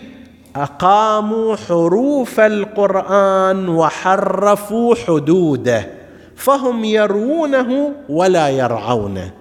أقاموا 0.55 1.55
حروف 1.55 2.39
القرآن 2.39 3.69
وحرفوا 3.69 4.95
حدوده 4.95 6.00
فهم 6.41 6.83
يروونه 6.83 7.91
ولا 8.09 8.49
يرعونه. 8.49 9.31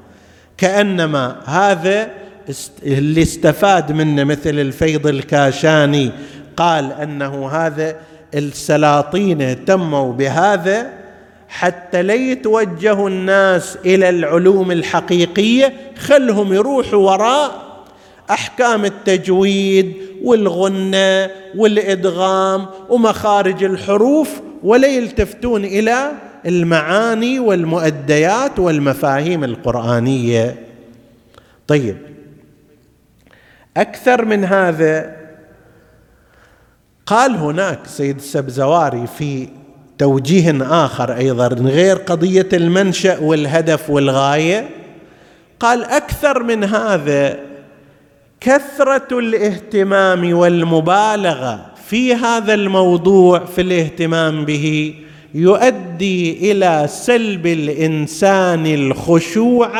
كأنما 0.59 1.37
هذا 1.45 2.11
اللي 2.83 3.23
استفاد 3.23 3.93
منه 3.93 4.25
مثل 4.25 4.59
الفيض 4.59 5.07
الكاشاني 5.07 6.11
قال 6.57 6.93
أنه 6.93 7.49
هذا 7.49 7.97
السلاطين 8.35 9.43
اهتموا 9.43 10.13
بهذا 10.13 10.91
حتى 11.49 12.03
لا 12.03 12.15
يتوجه 12.15 13.07
الناس 13.07 13.79
إلى 13.87 14.09
العلوم 14.09 14.71
الحقيقية 14.71 15.73
خلهم 15.99 16.53
يروحوا 16.53 17.11
وراء 17.11 17.71
أحكام 18.31 18.85
التجويد 18.85 19.95
والغنة 20.25 21.31
والإدغام 21.57 22.67
ومخارج 22.89 23.65
الحروف 23.65 24.41
ولا 24.63 24.89
يلتفتون 24.89 25.65
إلى 25.65 26.13
المعاني 26.47 27.39
والمؤديات 27.39 28.59
والمفاهيم 28.59 29.45
القرآنية. 29.45 30.67
طيب 31.67 31.97
أكثر 33.77 34.25
من 34.25 34.45
هذا 34.45 35.17
قال 37.07 37.37
هناك 37.37 37.79
سيد 37.87 38.17
السبزواري 38.17 39.07
في 39.07 39.49
توجيه 39.99 40.57
آخر 40.85 41.17
أيضا 41.17 41.47
غير 41.47 41.97
قضية 41.97 42.49
المنشأ 42.53 43.19
والهدف 43.19 43.91
والغاية 43.91 44.69
قال 45.61 45.85
أكثر 45.85 46.43
من 46.43 46.65
هذا 46.65 47.39
كثرة 48.41 49.19
الاهتمام 49.19 50.33
والمبالغة 50.33 51.67
في 51.87 52.15
هذا 52.15 52.55
الموضوع 52.55 53.45
في 53.45 53.61
الاهتمام 53.61 54.45
به 54.45 54.95
يؤدي 55.35 56.53
إلى 56.53 56.87
سلب 56.89 57.47
الإنسان 57.47 58.67
الخشوع 58.67 59.71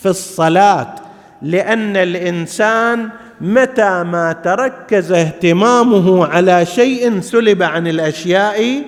في 0.00 0.06
الصلاة 0.06 0.94
لأن 1.42 1.96
الإنسان 1.96 3.08
متى 3.40 4.02
ما 4.02 4.32
تركز 4.44 5.12
اهتمامه 5.12 6.26
على 6.26 6.66
شيء 6.66 7.20
سلب 7.20 7.62
عن 7.62 7.86
الأشياء 7.86 8.82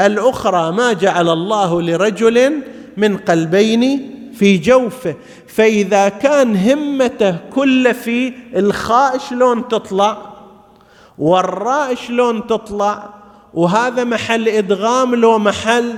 الأخرى 0.00 0.72
ما 0.72 0.92
جعل 0.92 1.28
الله 1.28 1.82
لرجل 1.82 2.52
من 2.96 3.16
قلبين 3.16 4.10
في 4.34 4.58
جوفه. 4.58 5.14
فإذا 5.46 6.08
كان 6.08 6.56
همته 6.56 7.36
كل 7.54 7.94
في 7.94 8.32
الخاء 8.56 9.18
شلون 9.18 9.68
تطلع؟ 9.68 10.18
والراء 11.18 11.94
شلون 11.94 12.46
تطلع؟ 12.46 13.23
وهذا 13.54 14.04
محل 14.04 14.48
إدغام 14.48 15.14
لو 15.14 15.38
محل 15.38 15.92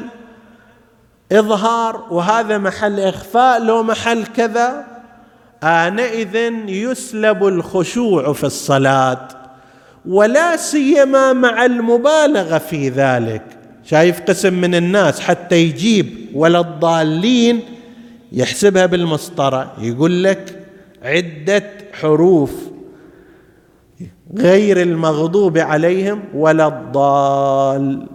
إظهار 1.32 2.06
وهذا 2.10 2.58
محل 2.58 3.00
إخفاء 3.00 3.62
لو 3.62 3.82
محل 3.82 4.26
كذا. 4.26 4.86
آنئذ 5.62 6.36
يسلب 6.68 7.46
الخشوع 7.46 8.32
في 8.32 8.44
الصلاة 8.44 9.28
ولا 10.06 10.56
سيما 10.56 11.32
مع 11.32 11.64
المبالغة 11.64 12.58
في 12.58 12.88
ذلك. 12.88 13.42
شايف 13.84 14.20
قسم 14.20 14.54
من 14.54 14.74
الناس 14.74 15.20
حتى 15.20 15.56
يجيب 15.56 16.30
ولا 16.34 16.60
الضالين 16.60 17.60
يحسبها 18.32 18.86
بالمسطرة. 18.86 19.72
يقول 19.78 20.24
لك 20.24 20.66
عدة 21.02 21.72
حروف 22.00 22.50
غير 24.36 24.82
المغضوب 24.82 25.58
عليهم 25.58 26.22
ولا 26.34 26.66
الضال. 26.66 28.06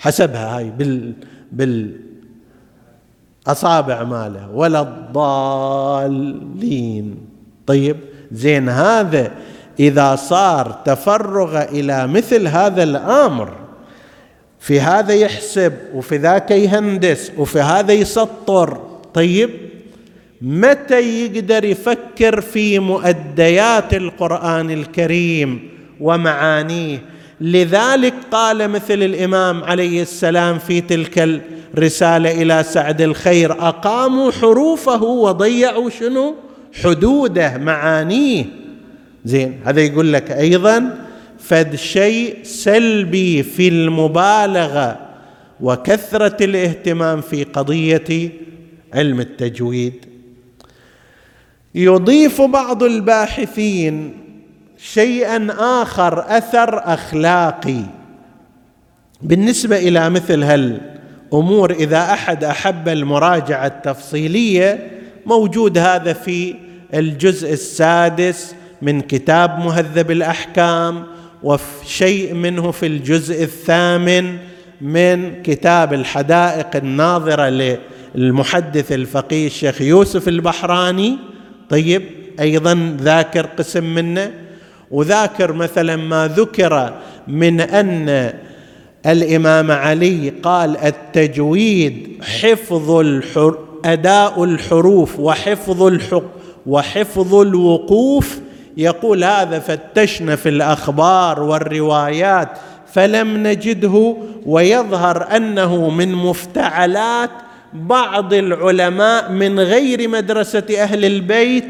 حسبها 0.00 0.56
هاي 0.56 0.70
بال 0.70 1.14
بال 1.52 2.00
أصابع 3.46 4.02
ماله. 4.02 4.50
ولا 4.50 4.80
الضالين. 5.90 7.16
طيب 7.66 7.96
زين 8.32 8.68
هذا 8.68 9.32
إذا 9.80 10.16
صار 10.16 10.72
تفرغ 10.84 11.62
إلى 11.62 12.06
مثل 12.06 12.46
هذا 12.46 12.82
الأمر 12.82 13.52
في 14.58 14.80
هذا 14.80 15.14
يحسب 15.14 15.72
وفي 15.94 16.16
ذاك 16.16 16.50
يهندس 16.50 17.32
وفي 17.38 17.60
هذا 17.60 17.92
يسطر. 17.92 18.80
طيب 19.14 19.50
متى 20.42 21.24
يقدر 21.24 21.64
يفكر 21.64 22.40
في 22.40 22.78
مؤديات 22.78 23.94
القرآن 23.94 24.70
الكريم 24.70 25.68
ومعانيه؟ 26.00 26.98
لذلك 27.40 28.14
قال 28.30 28.70
مثل 28.70 29.02
الإمام 29.02 29.64
عليه 29.64 30.02
السلام 30.02 30.58
في 30.58 30.80
تلك 30.80 31.42
الرسالة 31.74 32.42
إلى 32.42 32.62
سعد 32.62 33.00
الخير 33.00 33.52
أقاموا 33.52 34.30
حروفه 34.30 35.02
وضيعوا 35.02 35.90
شنو؟ 35.90 36.34
حدوده 36.82 37.58
معانيه. 37.58 38.44
زين 39.24 39.60
هذا 39.64 39.80
يقول 39.80 40.12
لك 40.12 40.30
أيضا 40.30 40.98
فد 41.38 41.74
شيء 41.74 42.36
سلبي 42.42 43.42
في 43.42 43.68
المبالغة 43.68 44.98
وكثرة 45.60 46.44
الاهتمام 46.44 47.20
في 47.20 47.44
قضية 47.44 48.30
علم 48.94 49.20
التجويد. 49.20 50.11
يضيف 51.74 52.42
بعض 52.42 52.82
الباحثين 52.82 54.14
شيئا 54.78 55.48
آخر 55.82 56.36
أثر 56.38 56.94
أخلاقي. 56.94 57.82
بالنسبة 59.22 59.76
إلى 59.76 60.10
مثل 60.10 60.42
هالأمور 60.42 61.70
إذا 61.70 62.02
أحد 62.12 62.44
أحب 62.44 62.88
المراجعة 62.88 63.66
التفصيلية 63.66 64.90
موجود 65.26 65.78
هذا 65.78 66.12
في 66.12 66.54
الجزء 66.94 67.52
السادس 67.52 68.54
من 68.82 69.00
كتاب 69.00 69.58
مهذب 69.58 70.10
الأحكام 70.10 71.04
وشيء 71.42 72.34
منه 72.34 72.70
في 72.70 72.86
الجزء 72.86 73.42
الثامن 73.42 74.38
من 74.80 75.42
كتاب 75.42 75.94
الحدائق 75.94 76.76
الناظرة 76.76 77.76
للمحدث 78.14 78.92
الفقيه 78.92 79.46
الشيخ 79.46 79.80
يوسف 79.80 80.28
البحراني. 80.28 81.31
طيب 81.72 82.02
أيضا 82.40 82.96
ذاكر 83.00 83.46
قسم 83.46 83.84
منه. 83.94 84.32
وذاكر 84.90 85.52
مثلا 85.52 85.96
ما 85.96 86.28
ذكر 86.36 86.92
من 87.28 87.60
أن 87.60 88.32
الإمام 89.06 89.70
علي 89.70 90.32
قال 90.42 90.76
التجويد 90.76 92.22
حفظ 92.22 92.90
الحر 92.90 93.58
أداء 93.84 94.44
الحروف 94.44 95.20
وحفظ 95.20 95.82
الحق 95.82 96.30
وحفظ 96.66 97.34
الوقوف. 97.34 98.40
يقول 98.76 99.24
هذا 99.24 99.58
فتشنا 99.58 100.36
في 100.36 100.48
الأخبار 100.48 101.42
والروايات 101.42 102.48
فلم 102.92 103.46
نجده. 103.46 104.16
ويظهر 104.46 105.36
أنه 105.36 105.90
من 105.90 106.12
مفتعلات 106.14 107.30
بعض 107.74 108.34
العلماء 108.34 109.32
من 109.32 109.60
غير 109.60 110.08
مدرسة 110.08 110.64
أهل 110.78 111.04
البيت 111.04 111.64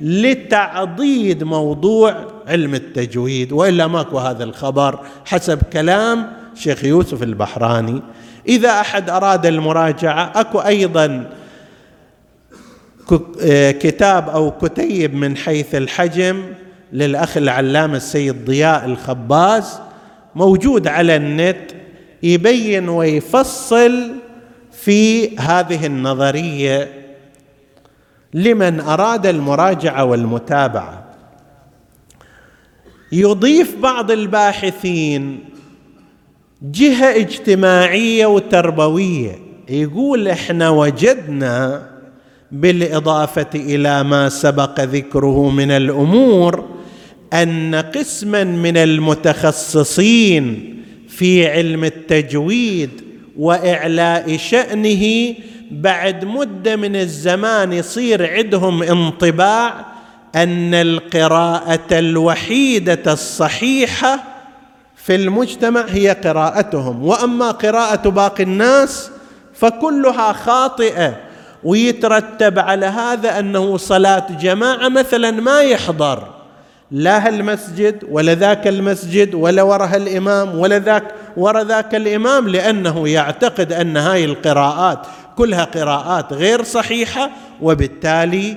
لتعضيد 0.00 1.44
موضوع 1.44 2.14
علم 2.46 2.74
التجويد 2.74 3.52
وإلا 3.52 3.86
ماكو 3.86 4.18
هذا 4.18 4.44
الخبر 4.44 4.98
حسب 5.24 5.62
كلام 5.72 6.32
شيخ 6.54 6.84
يوسف 6.84 7.22
البحراني. 7.22 8.02
إذا 8.48 8.70
أحد 8.70 9.10
أراد 9.10 9.46
المراجعة 9.46 10.32
أكو 10.34 10.58
أيضا 10.58 11.30
كتاب 13.80 14.28
أو 14.28 14.50
كتيب 14.50 15.14
من 15.14 15.36
حيث 15.36 15.74
الحجم 15.74 16.42
للأخ 16.92 17.36
العلامة 17.36 17.96
السيد 17.96 18.44
ضياء 18.44 18.84
الخباز 18.84 19.80
موجود 20.34 20.86
على 20.88 21.16
النت 21.16 21.70
يبين 22.22 22.88
ويفصل 22.88 24.12
في 24.82 25.36
هذه 25.36 25.86
النظرية 25.86 26.92
لمن 28.34 28.80
أراد 28.80 29.26
المراجعة 29.26 30.04
والمتابعة. 30.04 31.04
يضيف 33.12 33.76
بعض 33.82 34.10
الباحثين 34.10 35.44
جهة 36.62 37.16
اجتماعية 37.16 38.26
وتربوية. 38.26 39.38
يقول 39.68 40.28
إحنا 40.28 40.70
وجدنا 40.70 41.88
بالإضافة 42.52 43.50
إلى 43.54 44.04
ما 44.04 44.28
سبق 44.28 44.80
ذكره 44.80 45.50
من 45.50 45.70
الأمور 45.70 46.68
أن 47.32 47.74
قسما 47.74 48.44
من 48.44 48.76
المتخصصين 48.76 50.74
في 51.08 51.46
علم 51.46 51.84
التجويد 51.84 53.07
وإعلاء 53.38 54.36
شأنه 54.36 55.34
بعد 55.70 56.24
مدة 56.24 56.76
من 56.76 56.96
الزمان 56.96 57.72
يصير 57.72 58.32
عندهم 58.36 58.82
انطباع 58.82 59.86
أن 60.36 60.74
القراءة 60.74 61.88
الوحيدة 61.92 63.12
الصحيحة 63.12 64.24
في 64.96 65.14
المجتمع 65.14 65.84
هي 65.88 66.10
قراءتهم. 66.24 67.04
وأما 67.04 67.50
قراءة 67.50 68.08
باقي 68.08 68.42
الناس 68.42 69.10
فكلها 69.54 70.32
خاطئة 70.32 71.16
ويترتب 71.64 72.58
على 72.58 72.86
هذا 72.86 73.38
أنه 73.38 73.76
صلاة 73.76 74.26
جماعة 74.40 74.88
مثلا 74.88 75.30
ما 75.30 75.60
يحضر. 75.60 76.37
لا 76.90 77.28
هالمسجد 77.28 78.04
ولا 78.10 78.34
ذاك 78.34 78.68
المسجد 78.68 79.34
ولا 79.34 79.62
وراء 79.62 79.96
الإمام 79.96 80.58
ولا 80.58 80.78
ذاك 80.78 81.04
وراء 81.36 81.64
ذاك 81.64 81.94
الإمام 81.94 82.48
لأنه 82.48 83.08
يعتقد 83.08 83.72
أن 83.72 83.96
هاي 83.96 84.24
القراءات 84.24 85.06
كلها 85.36 85.64
قراءات 85.64 86.32
غير 86.32 86.62
صحيحة 86.62 87.30
وبالتالي 87.62 88.56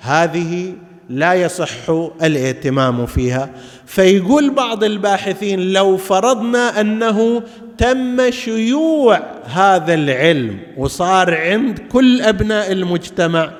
هذه 0.00 0.72
لا 1.10 1.34
يصح 1.34 1.90
الاهتمام 2.22 3.06
فيها. 3.06 3.50
فيقول 3.86 4.50
بعض 4.50 4.84
الباحثين 4.84 5.72
لو 5.72 5.96
فرضنا 5.96 6.80
أنه 6.80 7.42
تم 7.78 8.30
شيوع 8.30 9.20
هذا 9.44 9.94
العلم 9.94 10.58
وصار 10.76 11.34
عند 11.34 11.78
كل 11.78 12.22
أبناء 12.22 12.72
المجتمع 12.72 13.50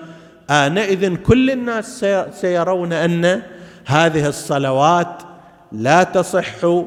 آنئذ 0.50 1.14
كل 1.16 1.50
الناس 1.50 2.06
سيرون 2.40 2.92
أن 2.92 3.42
هذه 3.86 4.28
الصلوات 4.28 5.22
لا 5.72 6.02
تصح 6.02 6.84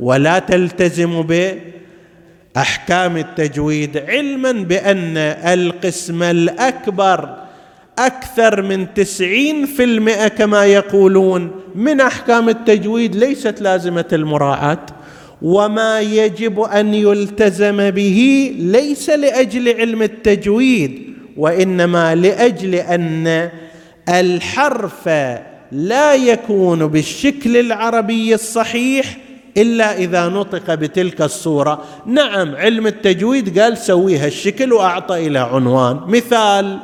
ولا 0.00 0.38
تلتزم 0.38 1.22
باحكام 2.54 3.16
التجويد 3.16 3.96
علما 3.96 4.52
بأن 4.52 5.16
القسم 5.16 6.22
الأكبر 6.22 7.36
أكثر 7.98 8.62
من 8.62 8.94
تسعين 8.94 9.66
في 9.66 9.84
المئة 9.84 10.28
كما 10.28 10.64
يقولون 10.64 11.50
من 11.74 12.00
أحكام 12.00 12.48
التجويد 12.48 13.16
ليست 13.16 13.60
لازمة 13.60 14.04
المراعاة 14.12 14.86
وما 15.42 16.00
يجب 16.00 16.60
أن 16.60 16.94
يلتزم 16.94 17.90
به 17.90 18.52
ليس 18.58 19.10
لأجل 19.10 19.68
علم 19.68 20.02
التجويد 20.02 21.16
وإنما 21.36 22.14
لأجل 22.14 22.74
أن 22.74 23.50
الحرف 24.08 25.08
لا 25.72 26.14
يكون 26.14 26.86
بالشكل 26.86 27.56
العربي 27.56 28.34
الصحيح 28.34 29.18
إلا 29.56 29.98
إذا 29.98 30.28
نطق 30.28 30.74
بتلك 30.74 31.22
الصورة. 31.22 31.84
نعم 32.06 32.56
علم 32.56 32.86
التجويد 32.86 33.58
قال 33.58 33.78
سويها 33.78 34.26
الشكل 34.26 34.72
وأعطى 34.72 35.26
إلى 35.26 35.38
عنوان. 35.38 36.00
مثال 36.06 36.78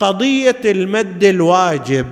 قضية 0.00 0.60
المد 0.64 1.24
الواجب 1.24 2.06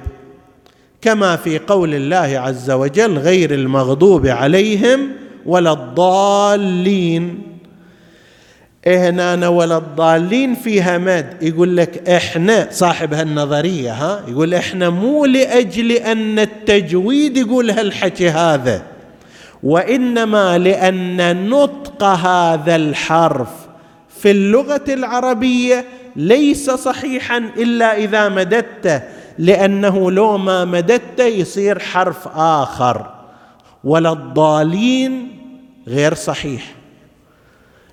كما 1.00 1.36
في 1.36 1.58
قول 1.58 1.94
الله 1.94 2.38
عز 2.38 2.70
وجل 2.70 3.18
غير 3.18 3.54
المغضوب 3.54 4.26
عليهم 4.26 5.08
ولا 5.46 5.72
الضالين. 5.72 7.51
هنا 8.86 9.48
ولا 9.48 9.76
الضالين 9.76 10.54
فيها 10.54 10.98
مد 10.98 11.36
يقول 11.42 11.76
لك 11.76 12.08
إحنا 12.08 12.68
صاحب 12.70 13.14
هالنظرية 13.14 13.92
ها؟ 13.92 14.24
يقول 14.28 14.54
إحنا 14.54 14.90
مو 14.90 15.24
لأجل 15.24 15.92
أن 15.92 16.38
التجويد 16.38 17.36
يقول 17.36 17.70
هالحكي 17.70 18.28
هذا 18.28 18.82
وإنما 19.62 20.58
لأن 20.58 21.48
نطق 21.48 22.04
هذا 22.04 22.76
الحرف 22.76 23.48
في 24.20 24.30
اللغة 24.30 24.84
العربية 24.88 25.84
ليس 26.16 26.70
صحيحا 26.70 27.38
إلا 27.38 27.96
إذا 27.96 28.28
مددته 28.28 29.02
لأنه 29.38 30.10
لو 30.10 30.38
ما 30.38 30.64
مددته 30.64 31.24
يصير 31.24 31.78
حرف 31.78 32.28
آخر. 32.36 33.10
ولا 33.84 34.12
الضالين 34.12 35.28
غير 35.88 36.14
صحيح. 36.14 36.81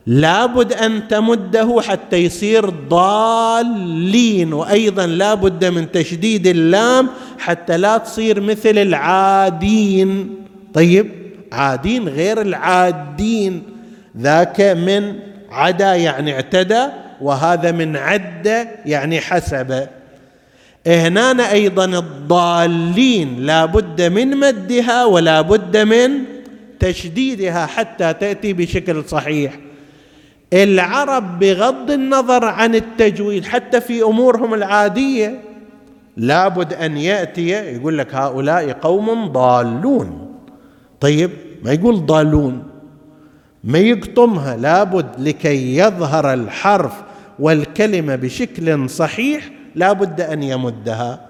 لابد 0.09 0.73
أن 0.73 1.07
تمده 1.07 1.81
حتى 1.81 2.17
يصير 2.17 2.69
ضالين 2.69 4.53
وأيضا 4.53 5.05
لابد 5.05 5.65
من 5.65 5.91
تشديد 5.91 6.47
اللام 6.47 7.09
حتى 7.39 7.77
لا 7.77 7.97
تصير 7.97 8.41
مثل 8.41 8.77
العادين. 8.77 10.35
طيب 10.73 11.11
عادين 11.51 12.07
غير 12.07 12.41
العادين. 12.41 13.63
ذاك 14.17 14.61
من 14.61 15.15
عدا 15.51 15.95
يعني 15.95 16.33
اعتدى 16.33 16.85
وهذا 17.21 17.71
من 17.71 17.97
عد 17.97 18.67
يعني 18.85 19.19
حسب. 19.19 19.87
هنا 20.87 21.51
أيضا 21.51 21.85
الضالين 21.85 23.45
لا 23.45 23.65
بد 23.65 24.01
من 24.01 24.37
مدها 24.37 25.05
ولا 25.05 25.41
بد 25.41 25.77
من 25.77 26.11
تشديدها 26.79 27.65
حتى 27.65 28.13
تأتي 28.13 28.53
بشكل 28.53 29.03
صحيح. 29.07 29.68
العرب 30.53 31.39
بغض 31.39 31.91
النظر 31.91 32.45
عن 32.45 32.75
التجويد 32.75 33.45
حتى 33.45 33.81
في 33.81 34.03
أمورهم 34.03 34.53
العادية 34.53 35.41
لابد 36.17 36.73
أن 36.73 36.97
يأتي 36.97 37.47
يقول 37.47 37.97
لك 37.97 38.15
هؤلاء 38.15 38.71
قوم 38.71 39.27
ضالون. 39.27 40.35
طيب 40.99 41.31
ما 41.63 41.71
يقول 41.71 42.05
ضالون؟ 42.05 42.63
ما 43.63 43.79
يقطمها 43.79 44.57
لابد 44.57 45.05
لكي 45.17 45.77
يظهر 45.77 46.33
الحرف 46.33 46.93
والكلمة 47.39 48.15
بشكل 48.15 48.89
صحيح 48.89 49.49
لابد 49.75 50.21
أن 50.21 50.43
يمدها. 50.43 51.29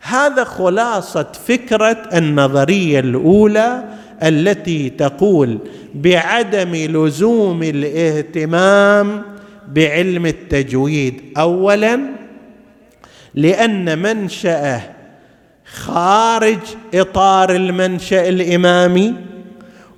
هذا 0.00 0.44
خلاصة 0.44 1.26
فكرة 1.46 2.08
النظرية 2.14 3.00
الأولى 3.00 3.84
التي 4.22 4.90
تقول 4.90 5.58
بعدم 5.94 6.74
لزوم 6.74 7.62
الاهتمام 7.62 9.22
بعلم 9.68 10.26
التجويد. 10.26 11.20
اولا 11.36 12.00
لأن 13.34 13.98
منشاه 13.98 14.80
خارج 15.74 16.58
إطار 16.94 17.54
المنشأ 17.56 18.28
الإمامي 18.28 19.14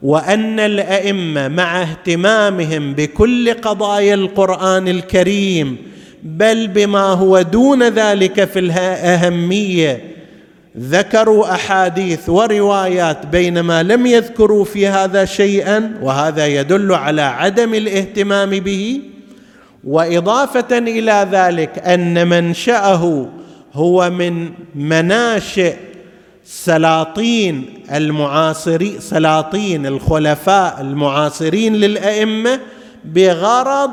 وأن 0.02 0.60
الأئمة 0.60 1.48
مع 1.48 1.82
اهتمامهم 1.82 2.92
بكل 2.94 3.54
قضايا 3.54 4.14
القرآن 4.14 4.88
الكريم 4.88 5.76
بل 6.22 6.68
بما 6.68 7.00
هو 7.00 7.42
دون 7.42 7.88
ذلك 7.88 8.44
في 8.44 8.58
الأهمية 8.58 10.00
ذكروا 10.78 11.54
أحاديث 11.54 12.28
وروايات 12.28 13.26
بينما 13.26 13.82
لم 13.82 14.06
يذكروا 14.06 14.64
في 14.64 14.86
هذا 14.86 15.24
شيئا 15.24 15.98
وهذا 16.02 16.46
يدل 16.46 16.92
على 16.92 17.22
عدم 17.22 17.74
الاهتمام 17.74 18.50
به. 18.50 19.00
وإضافة 19.84 20.78
إلى 20.78 21.28
ذلك 21.32 21.78
أن 21.78 22.28
منشأه 22.28 23.28
هو 23.72 24.10
من 24.10 24.50
مناشئ 24.74 25.74
سلاطين 26.44 27.64
المعاصرين 27.92 29.00
سلاطين 29.00 29.86
الخلفاء 29.86 30.80
المعاصرين 30.80 31.76
للأئمة 31.76 32.60
بغرض 33.04 33.90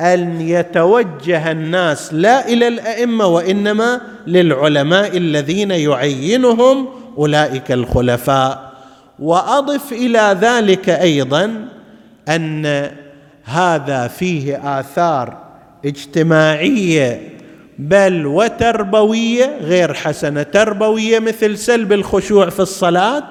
أن 0.00 0.40
يتوجه 0.40 1.50
الناس 1.50 2.14
لا 2.14 2.48
إلى 2.48 2.68
الأئمة 2.68 3.26
وإنما 3.26 4.00
للعلماء 4.26 5.16
الذين 5.16 5.70
يعينهم 5.70 6.88
أولئك 7.18 7.72
الخلفاء. 7.72 8.72
وأضف 9.18 9.92
إلى 9.92 10.38
ذلك 10.40 10.88
أيضا 10.88 11.68
أن 12.28 12.90
هذا 13.44 14.08
فيه 14.08 14.80
آثار 14.80 15.38
اجتماعية 15.84 17.28
بل 17.78 18.26
وتربوية 18.26 19.58
غير 19.60 19.94
حسنة 19.94 20.42
تربوية 20.42 21.18
مثل 21.18 21.58
سلب 21.58 21.92
الخشوع 21.92 22.50
في 22.50 22.60
الصلاة 22.60 23.24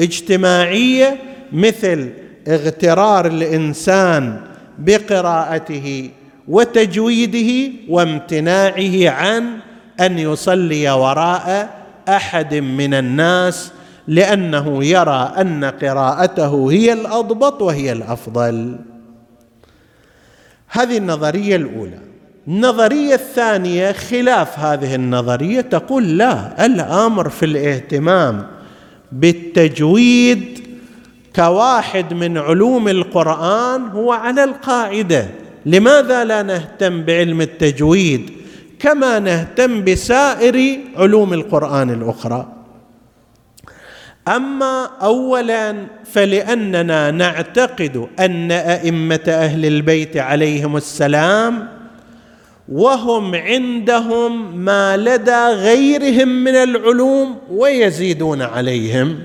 اجتماعية 0.00 1.16
مثل 1.52 2.10
اغترار 2.48 3.26
الإنسان 3.26 4.40
بقراءته 4.78 6.10
وتجويده 6.48 7.72
وامتناعه 7.88 9.10
عن 9.10 9.44
أن 10.00 10.18
يصلي 10.18 10.90
وراء 10.90 11.70
أحد 12.08 12.54
من 12.54 12.94
الناس 12.94 13.72
لأنه 14.08 14.84
يرى 14.84 15.32
أن 15.38 15.64
قراءته 15.64 16.70
هي 16.70 16.92
الأضبط 16.92 17.62
وهي 17.62 17.92
الأفضل. 17.92 18.78
هذه 20.68 20.98
النظرية 20.98 21.56
الأولى. 21.56 21.98
النظرية 22.48 23.14
الثانية 23.14 23.92
خلاف 23.92 24.58
هذه 24.58 24.94
النظرية 24.94 25.60
تقول 25.60 26.18
لا 26.18 26.66
الأمر 26.66 27.28
في 27.28 27.44
الاهتمام 27.46 28.46
بالتجويد 29.12 30.63
كواحد 31.36 32.14
من 32.14 32.38
علوم 32.38 32.88
القرآن 32.88 33.82
هو 33.82 34.12
على 34.12 34.44
القاعدة. 34.44 35.26
لماذا 35.66 36.24
لا 36.24 36.42
نهتم 36.42 37.02
بعلم 37.02 37.40
التجويد 37.40 38.30
كما 38.78 39.18
نهتم 39.18 39.84
بسائر 39.84 40.78
علوم 40.96 41.32
القرآن 41.32 41.90
الأخرى؟ 41.90 42.52
أما 44.28 44.84
اولا 45.02 45.86
فلأننا 46.12 47.10
نعتقد 47.10 48.08
أن 48.20 48.52
أئمة 48.52 49.24
أهل 49.28 49.66
البيت 49.66 50.16
عليهم 50.16 50.76
السلام 50.76 51.68
وهم 52.68 53.34
عندهم 53.34 54.56
ما 54.56 54.96
لدى 54.96 55.46
غيرهم 55.46 56.28
من 56.28 56.54
العلوم 56.54 57.38
ويزيدون 57.50 58.42
عليهم. 58.42 59.18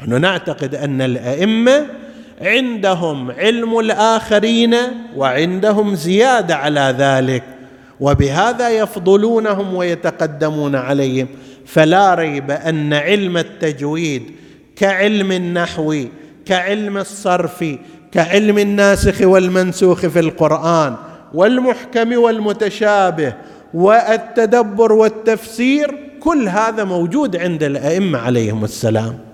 نحن 0.00 0.20
نعتقد 0.20 0.74
أن 0.74 1.02
الأئمة 1.02 1.86
عندهم 2.40 3.30
علم 3.30 3.78
الآخرين 3.78 4.76
وعندهم 5.16 5.94
زيادة 5.94 6.56
على 6.56 6.94
ذلك 6.98 7.42
وبهذا 8.00 8.70
يفضلونهم 8.70 9.74
ويتقدمون 9.74 10.76
عليهم. 10.76 11.28
فلا 11.66 12.14
ريب 12.14 12.50
أن 12.50 12.92
علم 12.92 13.36
التجويد 13.36 14.22
كعلم 14.76 15.32
النحو 15.32 16.04
كعلم 16.46 16.98
الصرف 16.98 17.64
كعلم 18.12 18.58
الناسخ 18.58 19.20
والمنسوخ 19.20 20.06
في 20.06 20.20
القرآن 20.20 20.96
والمحكم 21.34 22.12
والمتشابه 22.12 23.34
والتدبر 23.74 24.92
والتفسير 24.92 25.98
كل 26.20 26.48
هذا 26.48 26.84
موجود 26.84 27.36
عند 27.36 27.62
الأئمة 27.62 28.18
عليهم 28.18 28.64
السلام. 28.64 29.29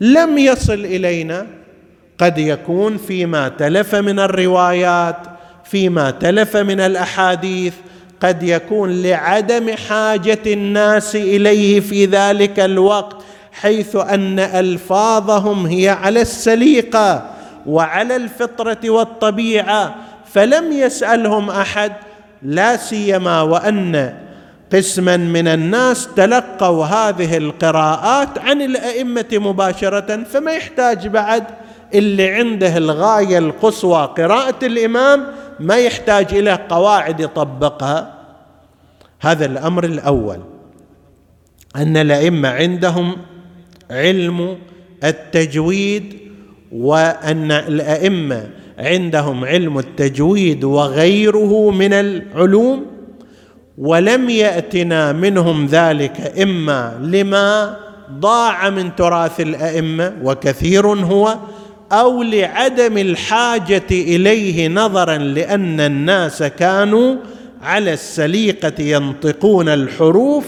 لم 0.00 0.38
يصل 0.38 0.84
إلينا 0.84 1.46
قد 2.18 2.38
يكون 2.38 2.96
فيما 2.96 3.48
تلف 3.48 3.94
من 3.94 4.18
الروايات 4.18 5.16
فيما 5.64 6.10
تلف 6.10 6.56
من 6.56 6.80
الأحاديث 6.80 7.74
قد 8.20 8.42
يكون 8.42 9.02
لعدم 9.02 9.70
حاجة 9.88 10.38
الناس 10.46 11.16
إليه 11.16 11.80
في 11.80 12.06
ذلك 12.06 12.60
الوقت 12.60 13.16
حيث 13.52 13.96
أن 13.96 14.38
ألفاظهم 14.38 15.66
هي 15.66 15.88
على 15.88 16.20
السليقة 16.22 17.30
وعلى 17.66 18.16
الفطرة 18.16 18.90
والطبيعة 18.90 19.94
فلم 20.32 20.72
يسألهم 20.72 21.50
أحد 21.50 21.92
لا 22.42 22.76
سيما 22.76 23.42
وأن 23.42 24.14
قسما 24.72 25.16
من 25.16 25.48
الناس 25.48 26.08
تلقوا 26.16 26.84
هذه 26.84 27.36
القراءات 27.36 28.38
عن 28.38 28.62
الأئمة 28.62 29.26
مباشرة 29.32 30.24
فما 30.24 30.52
يحتاج 30.52 31.06
بعد 31.08 31.44
اللي 31.94 32.28
عنده 32.28 32.76
الغاية 32.76 33.38
القصوى 33.38 34.14
قراءة 34.18 34.66
الإمام 34.66 35.26
ما 35.60 35.76
يحتاج 35.76 36.34
إلى 36.34 36.58
قواعد 36.68 37.20
يطبقها. 37.20 38.14
هذا 39.20 39.46
الأمر 39.46 39.84
الأول. 39.84 40.40
أن 41.76 41.96
الأئمة 41.96 42.48
عندهم 42.48 43.16
علم 43.90 44.58
التجويد 45.04 46.18
وأن 46.72 47.52
الأئمة 47.52 48.50
عندهم 48.78 49.44
علم 49.44 49.78
التجويد 49.78 50.64
وغيره 50.64 51.70
من 51.70 51.92
العلوم. 51.92 52.95
ولم 53.78 54.30
يأتنا 54.30 55.12
منهم 55.12 55.66
ذلك 55.66 56.38
إما 56.42 56.98
لما 57.02 57.76
ضاع 58.12 58.70
من 58.70 58.96
تراث 58.96 59.40
الأئمة 59.40 60.16
وكثير 60.22 60.86
هو 60.86 61.38
أو 61.92 62.22
لعدم 62.22 62.98
الحاجة 62.98 63.86
إليه 63.90 64.68
نظرا 64.68 65.16
لأن 65.16 65.80
الناس 65.80 66.42
كانوا 66.42 67.16
على 67.62 67.92
السليقة 67.92 68.82
ينطقون 68.82 69.68
الحروف 69.68 70.46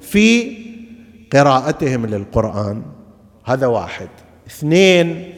في 0.00 0.56
قراءتهم 1.32 2.06
للقرآن. 2.06 2.82
هذا 3.44 3.66
واحد. 3.66 4.08
اثنين 4.46 5.32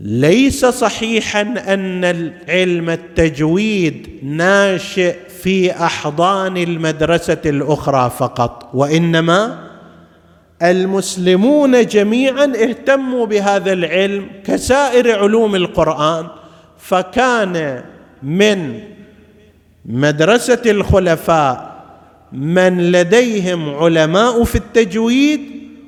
ليس 0.00 0.66
صحيحا 0.66 1.40
أن 1.42 2.04
العلم 2.04 2.90
التجويد 2.90 4.08
ناشئ 4.22 5.16
في 5.42 5.72
أحضان 5.72 6.56
المدرسة 6.56 7.38
الأخرى 7.46 8.10
فقط 8.18 8.70
وإنما 8.74 9.58
المسلمون 10.62 11.86
جميعا 11.86 12.44
اهتموا 12.44 13.26
بهذا 13.26 13.72
العلم 13.72 14.26
كسائر 14.44 15.18
علوم 15.18 15.54
القرآن 15.56 16.26
فكان 16.78 17.84
من 18.22 18.80
مدرسة 19.86 20.62
الخلفاء 20.66 21.72
من 22.32 22.92
لديهم 22.92 23.74
علماء 23.74 24.44
في 24.44 24.54
التجويد 24.56 25.40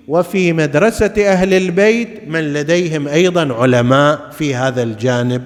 وفي 0.09 0.53
مدرسة 0.53 1.13
أهل 1.19 1.55
البيت 1.55 2.29
من 2.29 2.53
لديهم 2.53 3.09
أيضا 3.09 3.55
علماء 3.55 4.31
في 4.31 4.55
هذا 4.55 4.83
الجانب. 4.83 5.43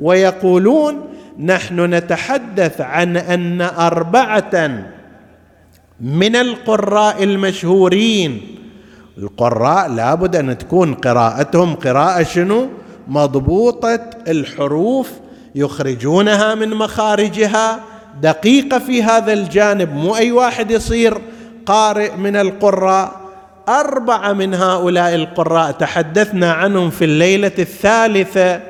ويقولون 0.00 1.08
نحن 1.38 1.94
نتحدث 1.94 2.80
عن 2.80 3.16
أن 3.16 3.60
أربعة 3.60 4.84
من 6.00 6.36
القراء 6.36 7.24
المشهورين 7.24 8.40
القراء 9.18 9.88
لابد 9.88 10.36
أن 10.36 10.58
تكون 10.58 10.94
قراءتهم 10.94 11.74
قراءة 11.74 12.22
شنو؟ 12.22 12.68
مضبوطة 13.08 14.00
الحروف 14.28 15.10
يخرجونها 15.54 16.54
من 16.54 16.70
مخارجها 16.70 17.80
دقيقة 18.22 18.78
في 18.78 19.02
هذا 19.02 19.32
الجانب 19.32 19.92
مو 19.94 20.16
أي 20.16 20.32
واحد 20.32 20.70
يصير 20.70 21.18
قارئ 21.66 22.16
من 22.16 22.36
القراء. 22.36 23.20
أربعة 23.68 24.32
من 24.32 24.54
هؤلاء 24.54 25.14
القراء 25.14 25.70
تحدثنا 25.70 26.52
عنهم 26.52 26.90
في 26.90 27.04
الليلة 27.04 27.52
الثالثة. 27.58 28.60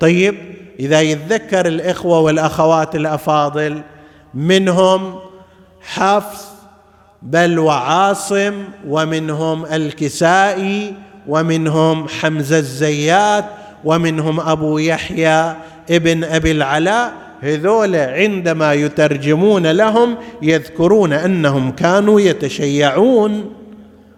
طيب 0.00 0.53
إذا 0.80 1.00
يتذكر 1.00 1.66
الإخوة 1.66 2.20
والأخوات 2.20 2.94
الأفاضل 2.94 3.82
منهم 4.34 5.18
حفص 5.80 6.44
بل 7.22 7.58
وعاصم 7.58 8.64
ومنهم 8.88 9.64
الكسائي 9.66 10.94
ومنهم 11.28 12.08
حمزة 12.08 12.58
الزيات 12.58 13.44
ومنهم 13.84 14.40
أبو 14.40 14.78
يحيى 14.78 15.54
ابن 15.90 16.24
أبي 16.24 16.50
العلاء. 16.50 17.12
هذول 17.40 17.96
عندما 17.96 18.72
يترجمون 18.72 19.66
لهم 19.66 20.16
يذكرون 20.42 21.12
أنهم 21.12 21.70
كانوا 21.70 22.20
يتشيعون. 22.20 23.52